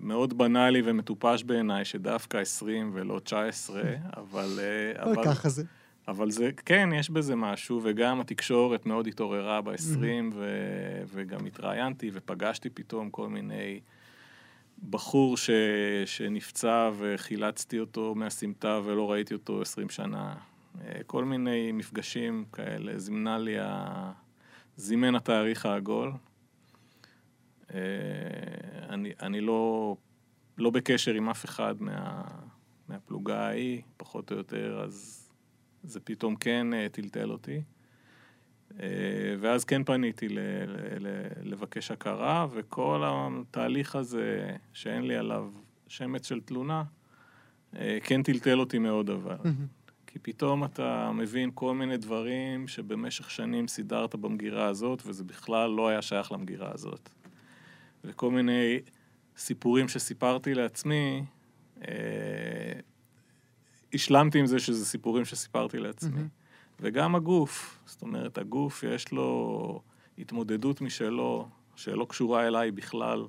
מאוד 0.00 0.38
בנאלי 0.38 0.82
ומטופש 0.84 1.42
בעיניי, 1.42 1.84
שדווקא 1.84 2.36
20 2.36 2.90
ולא 2.94 3.18
19, 3.18 3.82
אבל... 4.16 4.58
אה, 4.58 5.02
אבל 5.02 5.24
ככה 5.24 5.48
זה. 5.48 5.64
אבל 6.08 6.30
זה, 6.30 6.50
כן, 6.66 6.88
יש 6.94 7.10
בזה 7.10 7.36
משהו, 7.36 7.80
וגם 7.82 8.20
התקשורת 8.20 8.86
מאוד 8.86 9.06
התעוררה 9.06 9.60
ב-20, 9.60 9.74
mm-hmm. 9.74 10.36
וגם 11.06 11.46
התראיינתי 11.46 12.10
ופגשתי 12.12 12.70
פתאום 12.70 13.10
כל 13.10 13.28
מיני... 13.28 13.80
בחור 14.90 15.36
ש, 15.36 15.50
שנפצע 16.06 16.90
וחילצתי 16.98 17.78
אותו 17.78 18.14
מהסמטה 18.14 18.80
ולא 18.84 19.10
ראיתי 19.12 19.34
אותו 19.34 19.62
עשרים 19.62 19.88
שנה. 19.88 20.34
אה, 20.84 21.02
כל 21.06 21.24
מיני 21.24 21.72
מפגשים 21.72 22.44
כאלה, 22.52 22.98
זימנה 22.98 23.38
לי, 23.38 23.58
ה... 23.58 24.12
זימן 24.76 25.14
התאריך 25.14 25.66
העגול. 25.66 26.12
אה, 27.74 27.78
אני, 28.88 29.12
אני 29.22 29.40
לא, 29.40 29.96
לא 30.58 30.70
בקשר 30.70 31.14
עם 31.14 31.28
אף 31.28 31.44
אחד 31.44 31.82
מה, 31.82 32.22
מהפלוגה 32.88 33.46
ההיא, 33.46 33.82
פחות 33.96 34.32
או 34.32 34.36
יותר, 34.36 34.80
אז 34.84 35.28
זה 35.82 36.00
פתאום 36.00 36.36
כן 36.36 36.74
אה, 36.74 36.86
טלטל 36.92 37.30
אותי. 37.30 37.62
אה, 38.80 38.86
ואז 39.40 39.64
כן 39.64 39.84
פניתי 39.84 40.28
ל- 40.28 40.38
ל- 41.00 41.50
לבקש 41.50 41.90
הכרה, 41.90 42.46
וכל 42.52 43.02
התהליך 43.06 43.96
הזה, 43.96 44.56
שאין 44.72 45.02
לי 45.02 45.16
עליו 45.16 45.50
שמץ 45.88 46.28
של 46.28 46.40
תלונה, 46.40 46.84
אה, 47.76 47.98
כן 48.04 48.22
טלטל 48.22 48.60
אותי 48.60 48.78
מאוד 48.78 49.10
אבל. 49.10 49.36
כי 50.06 50.18
פתאום 50.18 50.64
אתה 50.64 51.10
מבין 51.14 51.50
כל 51.54 51.74
מיני 51.74 51.96
דברים 51.96 52.68
שבמשך 52.68 53.30
שנים 53.30 53.68
סידרת 53.68 54.14
במגירה 54.14 54.66
הזאת, 54.66 55.02
וזה 55.06 55.24
בכלל 55.24 55.70
לא 55.70 55.88
היה 55.88 56.02
שייך 56.02 56.32
למגירה 56.32 56.70
הזאת. 56.74 57.10
וכל 58.04 58.30
מיני 58.30 58.80
סיפורים 59.36 59.88
שסיפרתי 59.88 60.54
לעצמי, 60.54 61.24
אה, 61.88 61.92
השלמתי 63.94 64.38
עם 64.38 64.46
זה 64.46 64.58
שזה 64.58 64.86
סיפורים 64.86 65.24
שסיפרתי 65.24 65.78
לעצמי. 65.78 66.10
מהמם. 66.10 66.39
וגם 66.80 67.14
הגוף, 67.14 67.78
זאת 67.86 68.02
אומרת, 68.02 68.38
הגוף 68.38 68.82
יש 68.82 69.12
לו 69.12 69.82
התמודדות 70.18 70.80
משלו, 70.80 71.48
שלא 71.76 72.06
קשורה 72.08 72.46
אליי 72.46 72.70
בכלל. 72.70 73.26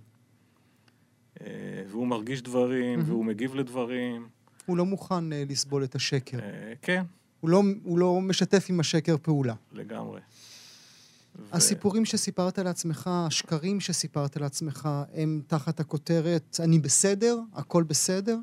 אה, 1.41 1.47
והוא 1.87 2.07
מרגיש 2.07 2.41
דברים, 2.41 2.99
מהמם. 2.99 3.09
והוא 3.11 3.25
מגיב 3.25 3.55
לדברים. 3.55 4.27
הוא 4.65 4.77
לא 4.77 4.85
מוכן 4.85 5.33
אה, 5.33 5.43
לסבול 5.49 5.83
את 5.83 5.95
השקר. 5.95 6.39
אה, 6.39 6.73
כן, 6.81 7.03
הוא 7.39 7.49
לא, 7.49 7.63
הוא 7.83 7.99
לא 7.99 8.21
משתף 8.21 8.65
עם 8.69 8.79
השקר 8.79 9.15
פעולה. 9.21 9.53
לגמרי. 9.71 10.21
ו- 11.35 11.55
הסיפורים 11.55 12.05
שסיפרת 12.05 12.59
לעצמך, 12.59 13.09
השקרים 13.13 13.79
שסיפרת 13.79 14.37
לעצמך, 14.37 14.89
הם 15.13 15.41
תחת 15.47 15.79
הכותרת 15.79 16.57
"אני 16.63 16.79
בסדר", 16.79 17.39
"הכל 17.53 17.83
בסדר"? 17.83 18.37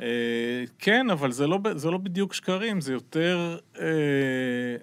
אה, 0.00 0.64
כן, 0.78 1.10
אבל 1.10 1.32
זה 1.32 1.46
לא, 1.46 1.58
זה 1.74 1.90
לא 1.90 1.98
בדיוק 1.98 2.34
שקרים, 2.34 2.80
זה 2.80 2.92
יותר... 2.92 3.58
אה, 3.80 4.76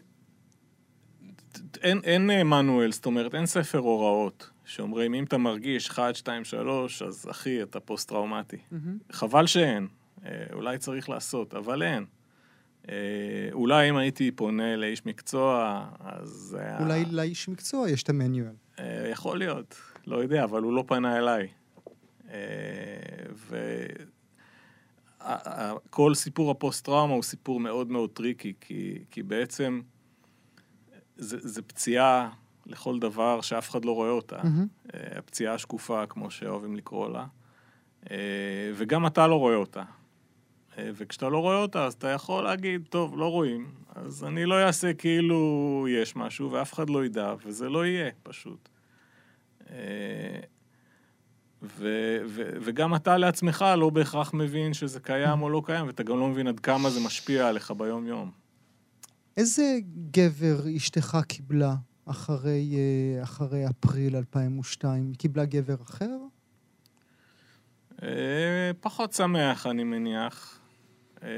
אין, 1.81 2.01
אין 2.03 2.31
אה, 2.31 2.43
מנואל, 2.43 2.91
זאת 2.91 3.05
אומרת, 3.05 3.36
אין 3.36 3.45
ספר 3.45 3.77
הוראות 3.77 4.50
שאומרים, 4.65 5.13
אם 5.13 5.24
אתה 5.24 5.38
מרגיש 5.38 5.89
1, 5.89 6.15
2, 6.15 6.43
3, 6.43 7.01
אז 7.01 7.27
אחי, 7.31 7.63
אתה 7.63 7.79
פוסט-טראומטי. 7.79 8.57
מהמם. 8.72 8.98
חבל 9.12 9.48
שאין, 9.48 9.88
אולי 10.53 10.77
צריך 10.77 11.10
לעשות, 11.10 11.53
אבל 11.53 11.84
אין. 11.84 12.05
אולי 13.51 13.89
אם 13.89 13.98
הייתי 13.98 14.31
פונה 14.31 14.75
לאיש 14.75 15.05
מקצוע, 15.05 15.86
אז 16.00 16.29
זה 16.29 16.60
היה... 16.60 16.79
אולי 16.79 17.05
לאיש 17.12 17.50
מקצוע 17.50 17.89
יש 17.89 18.03
את 18.03 18.10
ה 18.09 18.15
manual. 18.15 18.55
יכול 19.12 19.38
להיות, 19.38 19.75
לא 20.07 20.17
יודע, 20.17 20.43
אבל 20.43 20.62
הוא 20.62 20.74
לא 20.74 20.84
פנה 20.88 21.17
אליי. 21.17 21.48
אה, 22.31 22.38
וכל 25.25 26.15
סיפור 26.15 26.51
הפוסט-טראומה 26.51 27.13
הוא 27.13 27.24
סיפור 27.24 27.60
מאוד 27.60 27.91
מאוד 27.91 28.10
tricky, 28.09 28.53
כי, 28.62 29.00
כי 29.12 29.24
בעצם 29.24 29.82
זה, 31.17 31.38
זה 31.39 31.62
פציעה 31.62 32.29
לכל 32.65 33.00
דבר 33.00 33.41
שאף 33.41 33.70
אחד 33.70 33.86
לא 33.86 33.91
רואה 33.91 34.10
אותה. 34.10 34.36
אה, 34.94 35.17
הפציעה 35.17 35.53
השקופה, 35.53 36.05
כמו 36.05 36.32
שאוהבים 36.32 36.75
לקרוא 36.75 37.10
לה, 37.10 37.25
אה, 38.12 38.17
וגם 38.75 39.08
אתה 39.08 39.27
לא 39.27 39.36
רואה 39.36 39.55
אותה. 39.55 39.84
אה, 40.77 40.89
וכשאתה 40.94 41.29
לא 41.29 41.38
רואה 41.38 41.58
אותה, 41.58 41.86
אז 41.86 41.94
אתה 41.94 42.08
יכול 42.08 42.44
להגיד, 42.44 42.88
טוב, 42.89 43.17
לא 43.17 43.32
רואים, 43.32 43.72
אז 43.96 44.24
אני 44.24 44.46
לא 44.46 44.63
אעשה 44.63 44.94
כאילו 44.94 45.86
יש 45.89 46.15
משהו, 46.15 46.51
ואף 46.51 46.74
אחד 46.74 46.89
לא 46.89 47.05
ידע, 47.05 47.34
וזה 47.46 47.70
לא 47.70 47.86
יהיה, 47.86 48.12
פשוט. 48.24 48.70
ו- 51.77 52.17
ו- 52.27 52.51
וגם 52.62 52.95
אתה 52.95 53.17
לעצמך 53.17 53.65
לא 53.77 53.89
בהכרח 53.89 54.34
מבין 54.34 54.74
שזה 54.74 55.00
קיים 55.00 55.41
או 55.41 55.50
לא 55.50 55.62
קיים, 55.65 55.88
ואתה 55.88 56.03
גם 56.03 56.19
לא 56.19 56.27
מבין 56.27 56.48
עד 56.48 56.60
כמה 56.60 56.89
זה 56.89 57.00
משפיע 57.00 57.48
עליך 57.48 57.72
ביום-יום. 57.72 58.31
איזה 59.38 59.77
גבר 60.11 60.59
אשתך 60.77 61.18
קיבלה 61.27 61.75
אחרי, 62.05 62.75
אה, 62.75 63.24
אחרי 63.24 63.66
אפריל 63.68 64.16
2002? 64.16 65.07
היא 65.07 65.16
קיבלה 65.16 65.46
גבר 65.46 65.75
אחר? 65.81 66.18
אה, 68.03 68.72
פחות 68.79 69.13
שמח, 69.13 69.68
אני 69.68 69.83
מניח. 69.83 70.59
אה, 71.24 71.29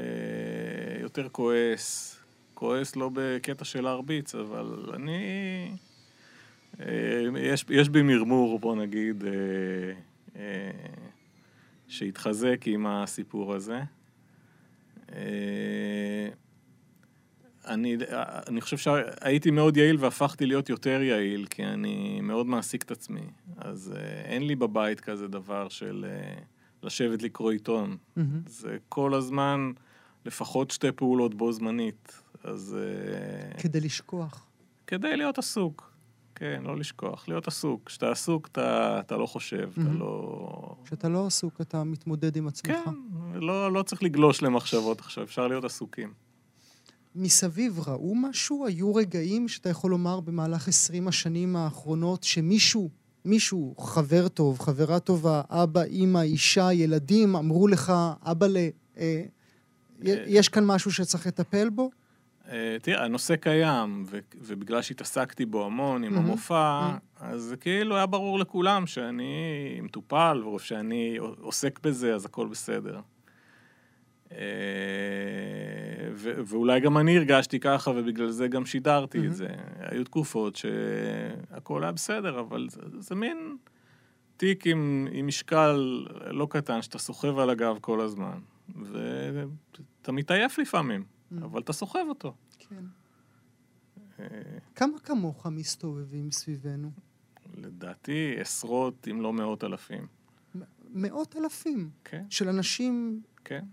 יותר 1.00 1.28
כועס. 1.28 2.16
כועס 2.54 2.96
לא 2.96 3.10
בקטע 3.12 3.64
של 3.64 3.80
להרביץ, 3.80 4.34
אבל 4.34 4.90
אני... 4.94 5.70
יש, 7.36 7.64
יש 7.70 7.88
בי 7.88 8.02
מרמור, 8.02 8.58
בוא 8.58 8.76
נגיד, 8.76 9.24
שהתחזק 11.88 12.62
עם 12.66 12.86
הסיפור 12.86 13.54
הזה. 13.54 13.80
אה, 15.12 16.28
אני, 17.66 17.96
אני 18.48 18.60
חושב 18.60 18.76
שהייתי 18.76 19.50
מאוד 19.50 19.76
יעיל 19.76 19.96
והפכתי 20.00 20.46
להיות 20.46 20.68
יותר 20.68 21.02
יעיל, 21.02 21.46
כי 21.50 21.64
אני 21.64 22.20
מאוד 22.20 22.46
מעסיק 22.46 22.82
את 22.82 22.90
עצמי. 22.90 23.30
אז 23.56 23.94
אה, 23.96 24.20
אין 24.24 24.46
לי 24.46 24.56
בבית 24.56 25.00
כזה 25.00 25.28
דבר 25.28 25.68
של 25.68 26.06
אה, 26.08 26.42
לשבת 26.82 27.22
לקרוא 27.22 27.52
עיתון. 27.52 27.96
מהמם. 28.16 28.42
זה 28.46 28.76
כל 28.88 29.14
הזמן 29.14 29.72
לפחות 30.26 30.70
שתי 30.70 30.92
פעולות 30.92 31.34
בו 31.34 31.52
זמנית. 31.52 32.22
אז 32.44 32.76
אה, 32.78 33.60
כדי 33.60 33.80
לשכוח. 33.80 34.46
כדי 34.86 35.16
להיות 35.16 35.38
עסוק. 35.38 35.87
כן, 36.38 36.62
לא 36.64 36.76
לשכוח, 36.76 37.28
להיות 37.28 37.48
עסוק. 37.48 37.82
כשאתה 37.86 38.10
עסוק, 38.10 38.48
אתה, 38.52 39.00
אתה 39.00 39.16
לא 39.16 39.26
חושב, 39.26 39.70
אתה 39.72 39.80
מהמם. 39.80 39.98
לא... 39.98 40.74
כשאתה 40.84 41.08
לא 41.08 41.26
עסוק, 41.26 41.60
אתה 41.60 41.84
מתמודד 41.84 42.36
עם 42.36 42.48
עצמך. 42.48 42.74
כן, 42.84 42.90
לא, 43.34 43.72
לא 43.72 43.82
צריך 43.82 44.02
לגלוש 44.02 44.42
למחשבות 44.42 45.00
עכשיו, 45.00 45.24
אפשר 45.24 45.48
להיות 45.48 45.64
עסוקים. 45.64 46.12
מסביב 47.14 47.80
ראו 47.88 48.14
משהו? 48.14 48.66
היו 48.66 48.94
רגעים 48.94 49.48
שאתה 49.48 49.68
יכול 49.68 49.90
לומר 49.90 50.20
במהלך 50.20 50.68
20 50.68 51.08
השנים 51.08 51.56
האחרונות 51.56 52.22
שמישהו, 52.22 52.90
מישהו, 53.24 53.74
חבר 53.78 54.28
טוב, 54.28 54.60
חברה 54.60 55.00
טובה, 55.00 55.42
אבא, 55.48 55.82
אימא, 55.82 56.18
אישה, 56.18 56.72
ילדים, 56.72 57.36
אמרו 57.36 57.68
לך, 57.68 57.92
אבא 58.22 58.46
ל... 58.46 58.56
אה, 58.98 59.22
יש 60.04 60.48
כאן 60.48 60.64
משהו 60.64 60.92
שצריך 60.92 61.26
לטפל 61.26 61.68
בו? 61.70 61.90
אה, 62.48 62.76
תראה, 62.82 63.04
הנושא 63.04 63.36
קיים, 63.36 64.04
ו- 64.06 64.18
ובגלל 64.40 64.82
שהתעסקתי 64.82 65.46
בו 65.46 65.66
המון 65.66 66.04
עם. 66.04 66.18
המופע, 66.18 66.90
אז 67.20 67.42
זה 67.42 67.56
כאילו 67.56 67.96
היה 67.96 68.06
ברור 68.06 68.38
לכולם 68.38 68.86
שאני 68.86 69.32
מטופל, 69.82 70.42
ושאני 70.44 71.16
עוסק 71.40 71.78
בזה, 71.82 72.14
אז 72.14 72.24
הכל 72.24 72.46
בסדר. 72.46 73.00
אה, 74.32 74.38
ו- 76.12 76.40
ואולי 76.46 76.80
גם 76.80 76.98
אני 76.98 77.16
הרגשתי 77.16 77.60
ככה, 77.60 77.90
ובגלל 77.90 78.30
זה 78.30 78.48
גם 78.48 78.66
שידרתי. 78.66 79.26
את 79.26 79.34
זה. 79.34 79.48
היו 79.78 80.04
תקופות 80.04 80.56
שהכל 80.56 81.82
היה 81.82 81.92
בסדר, 81.92 82.40
אבל 82.40 82.66
זה, 82.70 82.80
זה 82.98 83.14
מין 83.14 83.56
תיק 84.36 84.66
עם, 84.66 85.08
עם 85.12 85.26
משקל 85.26 86.06
לא 86.30 86.46
קטן, 86.50 86.82
שאתה 86.82 86.98
סוחב 86.98 87.38
על 87.38 87.50
הגב 87.50 87.78
כל 87.80 88.00
הזמן. 88.00 88.38
ואתה 88.82 90.12
מתעייף 90.12 90.58
לפעמים. 90.58 91.17
Mm. 91.32 91.44
אבל 91.44 91.60
אתה 91.60 91.72
סוחב 91.72 92.04
אותו. 92.08 92.34
כן. 92.58 92.84
אה, 94.20 94.26
כמה 94.74 94.98
כמוך 94.98 95.46
מסתובבים 95.46 96.30
סביבנו? 96.30 96.90
לדעתי 97.54 98.34
עשרות, 98.40 99.08
אם 99.10 99.20
לא 99.20 99.32
מאות 99.32 99.64
אלפים. 99.64 100.06
מאות 100.94 101.36
אלפים 101.36 101.90
כן, 102.04 102.24
של 102.30 102.48
אנשים 102.48 103.22
כן. 103.44 103.64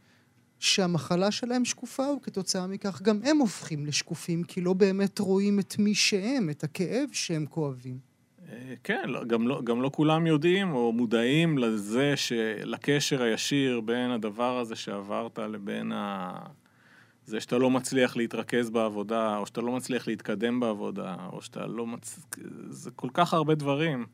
שהמחלה 0.59 1.31
שלהם 1.31 1.65
שקופה, 1.65 2.03
וכתוצאה 2.17 2.67
מכך 2.67 3.01
גם 3.01 3.19
הם 3.23 3.37
הופכים 3.37 3.85
לשקופים, 3.85 4.43
כי 4.43 4.61
לא 4.61 4.73
באמת 4.73 5.19
רואים 5.19 5.59
את 5.59 5.79
מי 5.79 5.95
שהם, 5.95 6.49
את 6.49 6.63
הכאב 6.63 7.09
שהם 7.11 7.45
כואבים. 7.45 7.99
אה, 8.49 8.73
כן, 8.83 9.09
לא, 9.09 9.25
גם, 9.25 9.47
לא, 9.47 9.61
גם 9.63 9.81
לא 9.81 9.89
כולם 9.93 10.27
יודעים 10.27 10.73
או 10.73 10.91
מודעים 10.91 11.57
לזה, 11.57 12.13
לקשר 12.63 13.21
הישיר 13.21 13.81
בין 13.81 14.11
הדבר 14.11 14.59
הזה 14.59 14.75
שעברת 14.75 15.39
לבין 15.39 15.91
ה... 15.91 16.33
זה 17.25 17.41
שאתה 17.41 17.57
לא 17.57 17.69
מצליח 17.69 18.17
להתרכז 18.17 18.69
בעבודה, 18.69 19.37
או 19.37 19.45
שאתה 19.45 19.61
לא 19.61 19.71
מצליח 19.71 20.07
להתקדם 20.07 20.59
בעבודה, 20.59 21.15
או 21.31 21.41
שאתה 21.41 21.65
לא 21.65 21.87
מצ... 21.87 22.19
זה 22.69 22.91
כל 22.91 23.09
כך 23.13 23.33
הרבה 23.33 23.55
דברים 23.55 24.05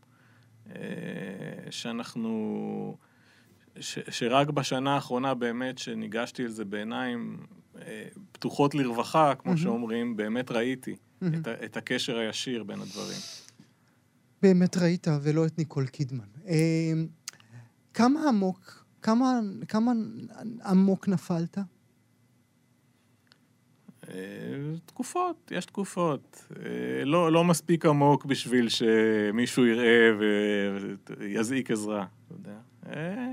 אה, 0.70 0.82
שאנחנו... 1.70 2.98
ש, 3.80 4.00
שרק 4.10 4.50
בשנה 4.50 4.96
האחרונה 4.96 5.34
באמת, 5.34 5.78
שניגשתי 5.78 6.44
לזה 6.44 6.66
בעיניים 6.66 7.38
אה, 7.82 8.08
פתוחות 8.32 8.76
לרווחה, 8.76 9.36
כמו 9.36 9.52
מהמם. 9.52 9.64
שאומרים, 9.64 10.18
באמת 10.18 10.52
ראיתי 10.52 10.96
מהמם. 11.22 11.42
את, 11.42 11.48
ה, 11.48 11.66
את 11.66 11.78
הקשר 11.78 12.18
הישיר 12.18 12.64
בין 12.64 12.80
הדברים. 12.82 13.18
באמת 14.42 14.78
ראית, 14.78 15.08
ולא 15.22 15.46
את 15.46 15.58
ניקול 15.58 15.88
קידמן. 15.88 16.26
אה, 16.48 16.94
כמה 17.94 18.28
עמוק, 18.28 18.86
כמה, 19.02 19.40
כמה 19.68 19.92
עמוק 20.66 21.08
נפלת? 21.08 21.58
אה, 24.14 24.18
תקופות, 24.86 25.52
יש 25.56 25.66
תקופות. 25.66 26.48
אה, 26.56 27.06
לא, 27.06 27.32
לא 27.32 27.44
מספיק 27.44 27.86
עמוק 27.86 28.26
בשביל 28.26 28.70
שמישהו 28.70 29.66
יראה 29.66 30.10
ויזעיק 31.18 31.72
עזרה, 31.72 32.06
אתה 32.26 32.34
יודע. 32.34 32.58
אה, 32.86 33.32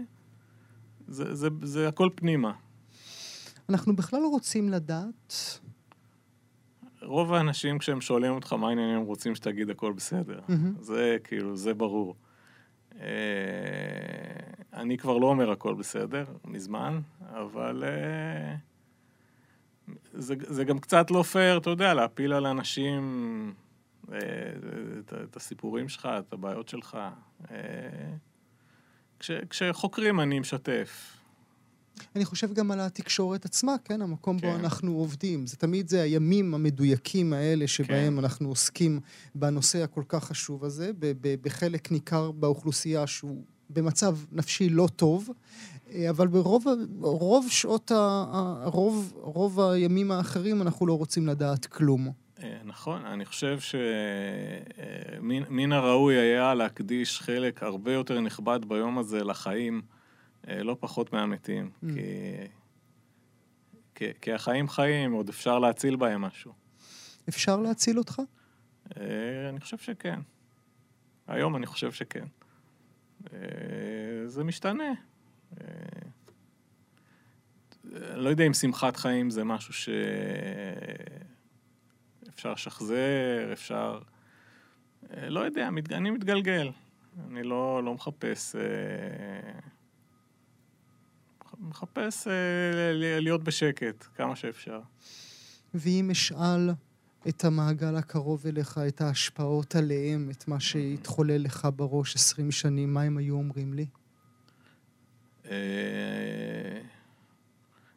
זה, 1.08 1.34
זה, 1.34 1.48
זה 1.62 1.88
הכל 1.88 2.08
פנימה. 2.14 2.52
אנחנו 3.68 3.96
בכלל 3.96 4.22
רוצים 4.22 4.68
לדעת. 4.68 5.34
רוב 7.02 7.32
האנשים 7.32 7.78
כשהם 7.78 8.00
שואלים 8.00 8.32
אותך 8.32 8.52
מה 8.52 8.68
העניינים, 8.68 8.96
הם 8.96 9.04
רוצים 9.04 9.34
שתגיד 9.34 9.70
הכל 9.70 9.92
בסדר. 9.92 10.40
מהמם. 10.48 10.74
זה 10.80 11.16
כאילו, 11.24 11.56
זה 11.56 11.74
ברור. 11.74 12.16
אני 14.72 14.98
כבר 14.98 15.18
לא 15.18 15.26
אומר 15.26 15.50
הכל 15.50 15.74
בסדר, 15.74 16.24
מזמן, 16.44 17.00
אבל 17.30 17.84
זה, 20.12 20.34
זה 20.46 20.64
גם 20.64 20.78
קצת 20.78 21.10
לא 21.10 21.22
פייר, 21.22 21.58
אתה 21.58 21.70
יודע, 21.70 21.94
להפיל 21.94 22.32
על 22.32 22.46
אנשים 22.46 23.54
אה, 24.12 24.18
את, 24.98 25.12
את 25.24 25.36
הסיפורים 25.36 25.88
שלך, 25.88 26.08
את 26.18 26.32
הבעיות 26.32 26.68
שלך. 26.68 26.98
אה, 27.50 27.56
כש, 29.18 29.30
כשחוקרים 29.50 30.20
אני 30.20 30.40
משתף. 30.40 31.18
אני 32.16 32.24
חושב 32.24 32.52
גם 32.54 32.70
על 32.70 32.80
התקשורת 32.80 33.44
עצמה, 33.44 33.74
כן? 33.84 34.02
המקום 34.02 34.38
כן. 34.38 34.50
בו 34.50 34.56
אנחנו 34.56 34.92
עובדים. 34.92 35.46
זה 35.46 35.56
תמיד 35.56 35.88
זה 35.88 36.02
הימים 36.02 36.54
המדויקים 36.54 37.32
האלה 37.32 37.66
שבהם 37.66 38.12
כן. 38.12 38.18
אנחנו 38.18 38.48
עוסקים 38.48 39.00
בנושא 39.34 39.82
הכל 39.82 40.02
כך 40.08 40.24
חשוב 40.24 40.64
הזה, 40.64 40.90
בחלק 41.42 41.92
ניכר 41.92 42.30
באוכלוסייה 42.30 43.06
שהוא 43.06 43.44
במצב 43.70 44.16
נפשי 44.32 44.68
לא 44.68 44.88
טוב, 44.96 45.30
אבל 46.10 46.26
ברוב 46.26 46.64
רוב 47.00 47.46
שעות, 47.50 47.90
ה, 47.90 48.64
רוב, 48.64 49.12
רוב 49.14 49.60
הימים 49.60 50.10
האחרים 50.10 50.62
אנחנו 50.62 50.86
לא 50.86 50.98
רוצים 50.98 51.26
לדעת 51.26 51.66
כלום. 51.66 52.12
אה, 52.42 52.58
נכון, 52.64 53.06
אני 53.06 53.24
חושב 53.24 53.58
שמן 55.20 55.72
הראוי 55.72 56.16
היה 56.16 56.54
להקדיש 56.54 57.20
חלק 57.20 57.62
הרבה 57.62 57.92
יותר 57.92 58.20
נכבד 58.20 58.60
ביום 58.68 58.98
הזה 58.98 59.24
לחיים. 59.24 59.82
אה, 60.48 60.62
לא 60.62 60.76
פחות 60.80 61.12
מהמתים, 61.12 61.70
mm. 61.70 61.86
כי... 61.94 62.00
כי, 63.94 64.04
כי 64.20 64.32
החיים 64.32 64.68
חיים, 64.68 65.12
עוד 65.12 65.28
אפשר 65.28 65.58
להציל 65.58 65.96
בהם 65.96 66.20
משהו. 66.20 66.52
אפשר 67.28 67.56
להציל 67.56 67.98
אותך? 67.98 68.22
אה, 68.96 69.48
אני 69.48 69.60
חושב 69.60 69.78
שכן. 69.78 70.20
היום 71.26 71.56
אני 71.56 71.66
חושב 71.66 71.92
שכן. 71.92 72.24
אה, 73.32 73.38
זה 74.26 74.44
משתנה. 74.44 74.92
אני 77.94 78.24
לא 78.24 78.28
יודע 78.28 78.44
אם 78.44 78.54
שמחת 78.54 78.96
חיים 78.96 79.30
זה 79.30 79.44
משהו 79.44 79.92
שאפשר 82.26 82.52
לשחזר, 82.52 83.50
אפשר... 83.52 84.00
לא 85.16 85.40
יודע, 85.40 85.68
אני 85.68 86.10
מתגלגל. 86.10 86.70
אני 87.30 87.42
לא, 87.42 87.84
לא 87.84 87.94
מחפש... 87.94 88.56
מחפש 91.60 92.26
אה, 92.26 92.92
להיות 93.20 93.44
בשקט 93.44 94.06
כמה 94.14 94.36
שאפשר. 94.36 94.80
ואם 95.74 96.10
אשאל 96.10 96.70
את 97.28 97.44
המעגל 97.44 97.96
הקרוב 97.96 98.46
אליך, 98.46 98.80
את 98.88 99.00
ההשפעות 99.00 99.74
עליהם, 99.76 100.30
את 100.30 100.48
מה 100.48 100.60
שהתחולל 100.60 101.42
לך 101.42 101.68
בראש 101.76 102.14
עשרים 102.14 102.50
שנים, 102.50 102.94
מה 102.94 103.02
הם 103.02 103.16
היו 103.16 103.34
אומרים 103.34 103.74
לי? 103.74 103.86
אה, 105.50 106.80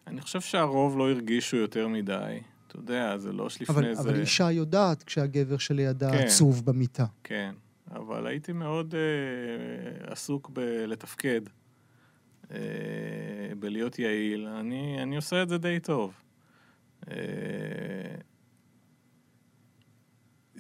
אני 0.08 0.22
חושב 0.22 0.42
שהרוב 0.42 0.98
לא 0.98 1.10
הרגישו 1.10 1.58
יותר 1.58 1.88
מדי. 1.88 2.40
אתה 2.68 2.80
יודע, 2.80 3.18
זה 3.18 3.32
לא 3.32 3.50
שלפני 3.50 3.76
אבל, 3.76 3.96
זה... 3.96 4.02
אבל 4.02 4.20
אישה 4.20 4.52
יודעת 4.52 5.04
כשהגבר 5.04 5.58
שלידה 5.58 6.12
כן, 6.12 6.18
עצוב 6.18 6.66
במיטה. 6.66 7.06
כן, 7.24 7.54
אבל 7.92 8.28
הייתי 8.28 8.52
מאוד 8.52 8.96
אה, 8.96 10.12
עסוק 10.12 10.50
בלתפקד. 10.50 11.42
אה, 12.52 12.58
בלהיות 13.60 14.00
יעיל, 14.00 14.48
אני, 14.48 15.04
אני 15.04 15.16
עושה 15.16 15.44
את 15.44 15.50
זה 15.50 15.58
די 15.58 15.80
טוב. 15.80 16.14
אה, 17.12 17.16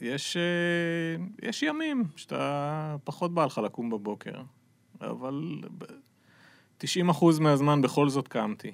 יש, 0.02 0.38
אה, 0.38 1.48
יש 1.50 1.64
ימים 1.64 2.04
שאתה 2.16 2.96
פחות 3.04 3.34
בא 3.34 3.46
לך 3.46 3.58
לקום 3.58 3.90
בבוקר, 3.90 4.42
אבל 5.02 5.62
90% 6.84 7.40
מהזמן 7.40 7.82
בכל 7.82 8.10
זאת 8.10 8.28
קמתי. 8.28 8.72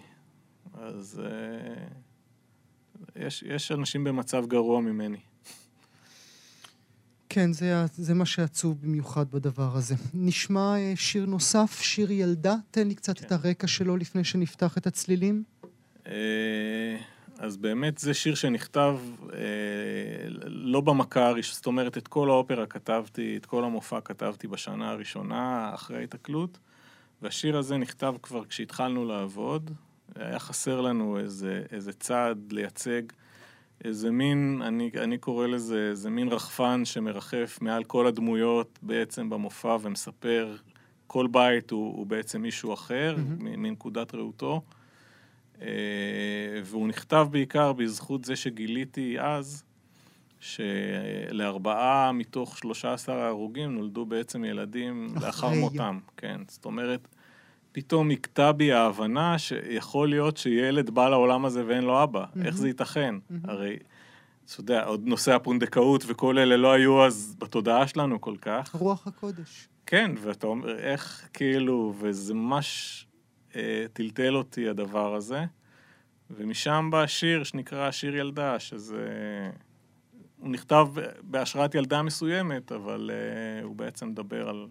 אז 0.73 1.21
יש, 3.15 3.43
יש 3.43 3.71
אנשים 3.71 4.03
במצב 4.03 4.45
גרוע 4.45 4.81
ממני. 4.81 5.17
כן, 7.29 7.53
זה, 7.53 7.85
זה 7.93 8.13
מה 8.13 8.25
שעצוב 8.25 8.81
במיוחד 8.81 9.31
בדבר 9.31 9.75
הזה. 9.75 9.95
נשמע 10.13 10.75
אה, 10.77 10.93
שיר 10.95 11.25
נוסף, 11.25 11.79
שיר 11.81 12.11
ילדה. 12.11 12.55
תן 12.71 12.87
לי 12.87 12.95
קצת 12.95 13.19
כן. 13.19 13.25
את 13.25 13.31
הרקע 13.31 13.67
שלו 13.67 13.97
לפני 13.97 14.23
שנפתח 14.23 14.77
את 14.77 14.87
הצלילים. 14.87 15.43
אה, 16.07 16.97
אז 17.39 17.57
באמת 17.57 17.97
זה 17.97 18.13
שיר 18.13 18.35
שנכתב 18.35 18.97
אה, 19.33 19.39
לא 20.45 20.81
במכר, 20.81 21.33
זאת 21.41 21.65
אומרת, 21.65 21.97
את 21.97 22.07
כל 22.07 22.29
האופרה 22.29 22.65
כתבתי, 22.65 23.37
את 23.37 23.45
כל 23.45 23.63
המופע 23.63 24.01
כתבתי 24.01 24.47
בשנה 24.47 24.89
הראשונה, 24.89 25.71
אחרי 25.73 25.97
ההתקלות, 25.97 26.57
והשיר 27.21 27.57
הזה 27.57 27.77
נכתב 27.77 28.15
כבר 28.23 28.45
כשהתחלנו 28.45 29.05
לעבוד. 29.05 29.71
היה 30.15 30.39
חסר 30.39 30.81
לנו 30.81 31.19
איזה, 31.19 31.63
איזה 31.71 31.93
צעד 31.93 32.51
לייצג. 32.51 33.01
איזה 33.85 34.11
מין, 34.11 34.61
אני, 34.65 34.91
אני 35.03 35.17
קורא 35.17 35.47
לזה, 35.47 35.87
איזה 35.89 36.09
מין 36.09 36.27
רחפן 36.27 36.85
שמרחף 36.85 37.57
מעל 37.61 37.83
כל 37.83 38.07
הדמויות 38.07 38.79
בעצם 38.81 39.29
במופע 39.29 39.77
ומספר, 39.81 40.55
כל 41.07 41.27
בית 41.27 41.71
הוא, 41.71 41.97
הוא 41.97 42.07
בעצם 42.07 42.41
מישהו 42.41 42.73
אחר, 42.73 43.15
mm-hmm. 43.15 43.43
מנקודת 43.43 44.15
ראותו. 44.15 44.61
אה, 45.61 45.67
והוא 46.63 46.87
נכתב 46.87 47.27
בעיקר 47.31 47.73
בזכות 47.73 48.25
זה 48.25 48.35
שגיליתי 48.35 49.19
אז, 49.19 49.63
שלארבעה 50.39 52.11
מתוך 52.11 52.57
שלושה 52.57 52.93
עשר 52.93 53.13
ההרוגים 53.13 53.75
נולדו 53.75 54.05
בעצם 54.05 54.45
ילדים 54.45 55.07
לאחר 55.21 55.49
מותם. 55.49 55.99
כן, 56.17 56.41
זאת 56.47 56.65
אומרת, 56.65 57.07
פתאום 57.71 58.11
הכתה 58.11 58.51
בי 58.51 58.71
ההבנה 58.71 59.37
שיכול 59.37 60.09
להיות 60.09 60.37
שילד 60.37 60.89
בא 60.89 61.09
לעולם 61.09 61.45
הזה 61.45 61.63
ואין 61.67 61.83
לו 61.83 62.03
אבא. 62.03 62.23
Mm-hmm. 62.23 62.45
איך 62.45 62.57
זה 62.57 62.67
ייתכן? 62.67 63.15
Mm-hmm. 63.15 63.51
הרי, 63.51 63.77
אתה 64.45 64.61
יודע, 64.61 64.83
עוד 64.83 65.07
נושא 65.07 65.35
הפונדקאות 65.35 66.03
וכל 66.07 66.37
אלה 66.37 66.57
לא 66.57 66.71
היו 66.71 67.05
אז 67.05 67.35
בתודעה 67.39 67.87
שלנו 67.87 68.21
כל 68.21 68.35
כך. 68.41 68.75
רוח 68.75 69.07
הקודש. 69.07 69.67
כן, 69.85 70.11
ואתה 70.21 70.47
אומר, 70.47 70.79
איך 70.79 71.29
כאילו, 71.33 71.93
וזה 71.99 72.33
ממש 72.33 73.06
טלטל 73.93 74.35
אותי 74.35 74.69
הדבר 74.69 75.15
הזה. 75.15 75.45
ומשם 76.31 76.89
בא 76.91 77.07
שיר 77.07 77.43
שנקרא 77.43 77.91
שיר 77.91 78.15
ילדה, 78.15 78.59
שזה... 78.59 79.07
הוא 80.37 80.49
נכתב 80.49 80.87
בהשראת 81.21 81.75
ילדה 81.75 82.01
מסוימת, 82.01 82.71
אבל 82.71 83.11
אה, 83.13 83.63
הוא 83.63 83.75
בעצם 83.75 84.07
מדבר 84.07 84.49
על 84.49 84.67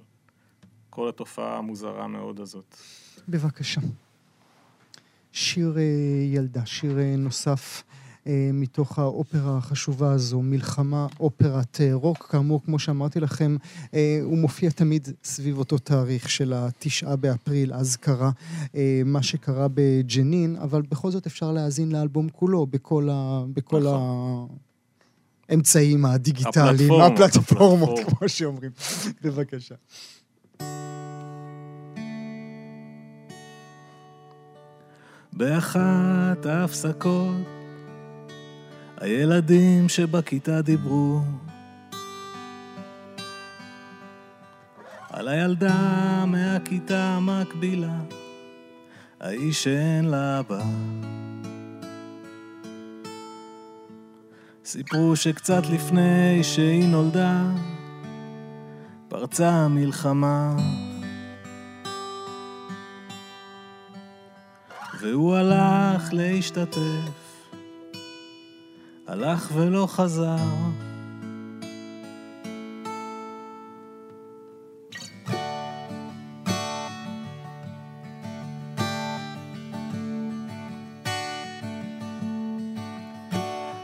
כל 0.91 1.09
התופעה 1.09 1.59
המוזרה 1.59 2.07
מאוד 2.07 2.41
הזאת. 2.41 2.77
בבקשה. 3.29 3.81
שיר 5.33 5.75
אה, 5.79 5.83
ילדה, 6.25 6.67
שיר 6.67 6.99
אה, 6.99 7.17
נוסף 7.17 7.83
אה, 7.83 8.06
מתוך 8.53 8.99
האופרה 8.99 9.57
החשובה 9.57 10.13
הזו, 10.13 10.43
מלחמה, 10.43 11.07
אופרת 11.21 11.81
רוק. 11.93 12.29
כאמור, 12.31 12.63
כמו 12.65 12.79
שאמרתי 12.79 13.21
לכם, 13.21 13.57
הוא 14.23 14.39
מופיע 14.39 14.71
תמיד 14.71 15.09
סביב 15.25 15.59
אותו 15.59 15.79
תאריך 15.79 16.31
של 16.31 16.53
התשעה 16.57 17.17
באפריל, 17.17 17.75
אז 17.75 17.97
קרה 17.97 18.31
מה 19.05 19.23
שקרה 19.23 19.67
בג'נין, 19.75 20.57
אבל 20.57 20.83
בכל 20.83 21.11
זאת 21.11 21.27
אפשר 21.27 21.53
להאזין 21.53 21.93
לאלבום 21.93 22.29
כולו 22.29 22.67
בכל, 22.67 23.09
ה... 23.13 23.45
בכל 23.55 23.81
נכון. 23.81 24.49
האמצעים 25.49 26.05
הדיגיטליים, 26.05 26.93
הפלטפורמות, 26.93 27.99
כמו 28.07 28.29
שאומרים. 28.29 28.71
בבקשה. 29.23 29.75
באחת 35.33 36.47
ההפסקות 36.47 37.56
הילדים 39.01 39.89
שבכיתה 39.89 40.63
דיברו 40.63 41.21
על 45.11 45.29
הילדה 45.29 46.25
מהכיתה 46.27 47.05
המקבילה, 47.05 47.99
האיש 49.21 49.65
שאין 49.65 50.05
לה 50.05 50.39
אבא. 50.39 50.63
סיפרו 54.65 55.17
שקצת 55.17 55.63
לפני 55.73 56.41
שהיא 56.43 56.89
נולדה, 56.89 57.51
פרצה 59.09 59.51
המלחמה. 59.51 60.57
והוא 65.01 65.37
הלך 65.37 66.09
להשתתף, 66.13 67.26
הלך 69.09 69.51
ולא 69.55 69.87
חזר. 69.91 70.37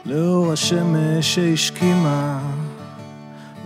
לאור 0.07 0.53
השמש 0.53 1.35
שהשכימה, 1.35 2.41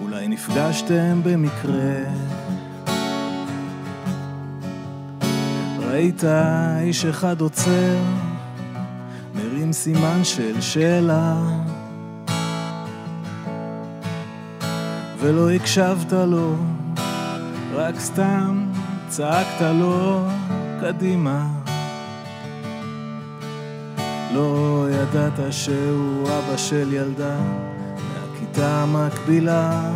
אולי 0.02 0.28
נפגשתם 0.28 1.20
במקרה. 1.24 2.02
ראית 5.78 6.24
איש 6.80 7.04
אחד 7.04 7.40
עוצר, 7.40 7.96
מרים 9.66 9.72
סימן 9.72 10.24
של 10.24 10.60
שאלה. 10.60 11.36
ולא 15.18 15.50
הקשבת 15.50 16.12
לו, 16.12 16.54
רק 17.74 18.00
סתם 18.00 18.70
צעקת 19.08 19.60
לו 19.60 20.20
קדימה. 20.80 21.46
לא 24.34 24.86
ידעת 24.90 25.52
שהוא 25.52 26.22
אבא 26.22 26.56
של 26.56 26.92
ילדה 26.92 27.36
מהכיתה 27.96 28.82
המקבילה. 28.82 29.90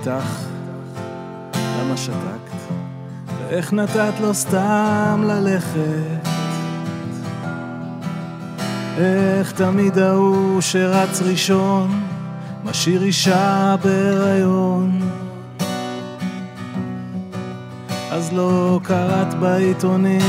איתך? 0.00 0.44
למה 1.54 1.96
שתקת? 1.96 2.74
ואיך 3.38 3.72
נתת 3.72 4.12
לו 4.20 4.34
סתם 4.34 5.24
ללכת? 5.26 6.28
איך 8.98 9.52
תמיד 9.52 9.98
ההוא 9.98 10.60
שרץ 10.60 11.22
ראשון, 11.22 12.02
משאיר 12.64 13.02
אישה 13.02 13.76
בהיריון? 13.84 15.00
אז 18.10 18.32
לא 18.32 18.80
קראת 18.82 19.34
בעיתונים, 19.34 20.22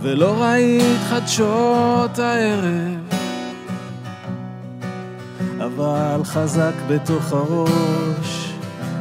ולא 0.00 0.42
ראית 0.42 1.00
חדשות 1.08 2.18
הערב, 2.18 3.05
אבל 5.76 6.24
חזק 6.24 6.72
בתוך 6.88 7.32
הראש, 7.32 8.52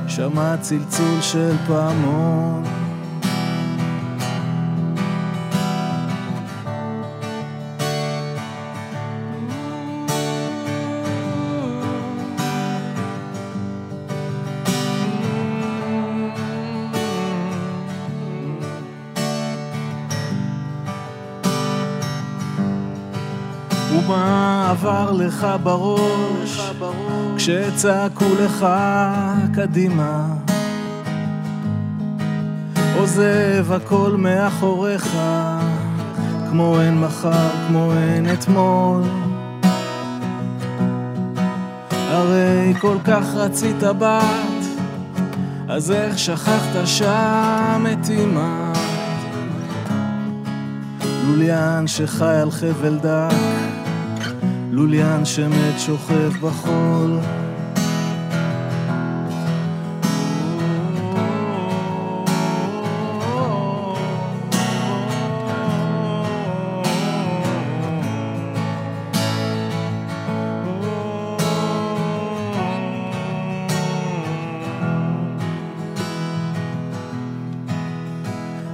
שמע 0.07 0.57
צלצול 0.57 1.21
של 1.21 1.55
פעמון. 1.67 2.84
לך 25.25 25.47
בראש 25.63 26.71
כשצעקו 27.38 28.25
לך 28.39 28.65
קדימה. 29.53 30.27
עוזב 32.97 33.71
הכל 33.71 34.15
מאחוריך 34.17 35.17
כמו 36.49 36.81
אין 36.81 36.99
מחר, 37.01 37.49
כמו 37.67 37.91
אין 37.93 38.33
אתמול. 38.33 39.01
הרי 41.91 42.73
כל 42.79 42.97
כך 43.05 43.23
רצית 43.35 43.83
בת 43.83 44.65
אז 45.69 45.91
איך 45.91 46.19
שכחת 46.19 46.85
שם 46.85 47.85
את 47.93 48.09
אמא? 48.09 48.73
לוליין 51.27 51.88
שחי 51.88 52.35
על 52.41 52.51
חבל 52.51 52.97
דק 53.01 53.54
לוליין 54.75 55.25
שמת 55.25 55.79
שוכב 55.79 56.31
בחול. 56.41 57.19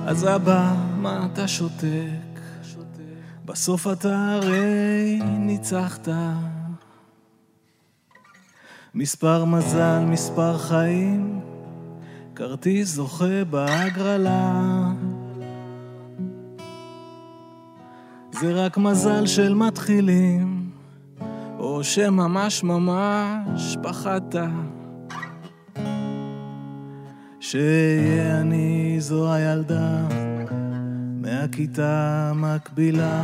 אז 0.08 0.28
אבא, 0.28 0.74
מה 0.98 1.28
אתה 1.34 1.48
שותק? 1.48 2.31
בסוף 3.52 3.88
אתה 3.88 4.34
הרי 4.34 5.20
ניצחת. 5.40 6.08
מספר 8.96 9.46
מזל, 9.46 10.00
מספר 10.06 10.58
חיים, 10.58 11.40
כרטיס 12.36 12.88
זוכה 12.88 13.44
בהגרלה. 13.50 14.62
זה 18.32 18.54
רק 18.54 18.78
מזל 18.78 19.26
של 19.26 19.54
מתחילים, 19.54 20.70
או 21.60 21.84
שממש 21.84 22.64
ממש 22.64 23.78
פחדת. 23.84 24.36
שאהיה 27.40 28.42
אני 28.42 28.96
זו 29.00 29.34
הילדה 29.34 30.31
מהכיתה 31.22 32.30
המקבילה. 32.30 33.22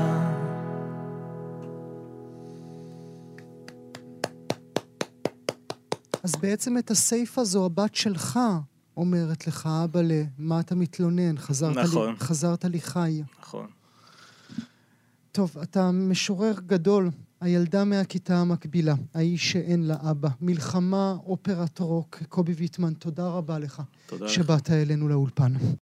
אז 6.23 6.35
בעצם 6.41 6.77
את 6.77 6.91
הסייף 6.91 7.39
הזו 7.39 7.65
הבת 7.65 7.95
שלך 7.95 8.39
אומרת 8.97 9.47
לך, 9.47 9.69
אבאלה, 9.83 10.23
מה 10.37 10.59
אתה 10.59 10.75
מתלונן? 10.75 11.37
חזרת 11.37 11.77
נכון. 11.77 12.09
לי, 12.09 12.19
חזרת 12.19 12.65
לי 12.65 12.81
חי. 12.81 13.21
נכון. 13.41 13.67
טוב, 15.31 15.57
אתה 15.63 15.91
משורר 15.91 16.53
גדול, 16.65 17.09
הילדה 17.41 17.83
מהכיתה 17.83 18.37
המקבילה, 18.37 18.95
האיש 19.13 19.51
שאין 19.51 19.83
לה 19.83 19.95
אבא. 20.11 20.29
מלחמה, 20.41 21.15
אופרת 21.25 21.79
רוק, 21.79 22.23
קובי 22.29 22.53
ויטמן, 22.53 22.93
תודה 22.93 23.27
רבה 23.27 23.59
לך. 23.59 23.81
תודה 24.05 24.25
לך. 24.25 24.31
שבאת 24.31 24.69
אלינו 24.71 25.07
לאולפן. 25.09 25.53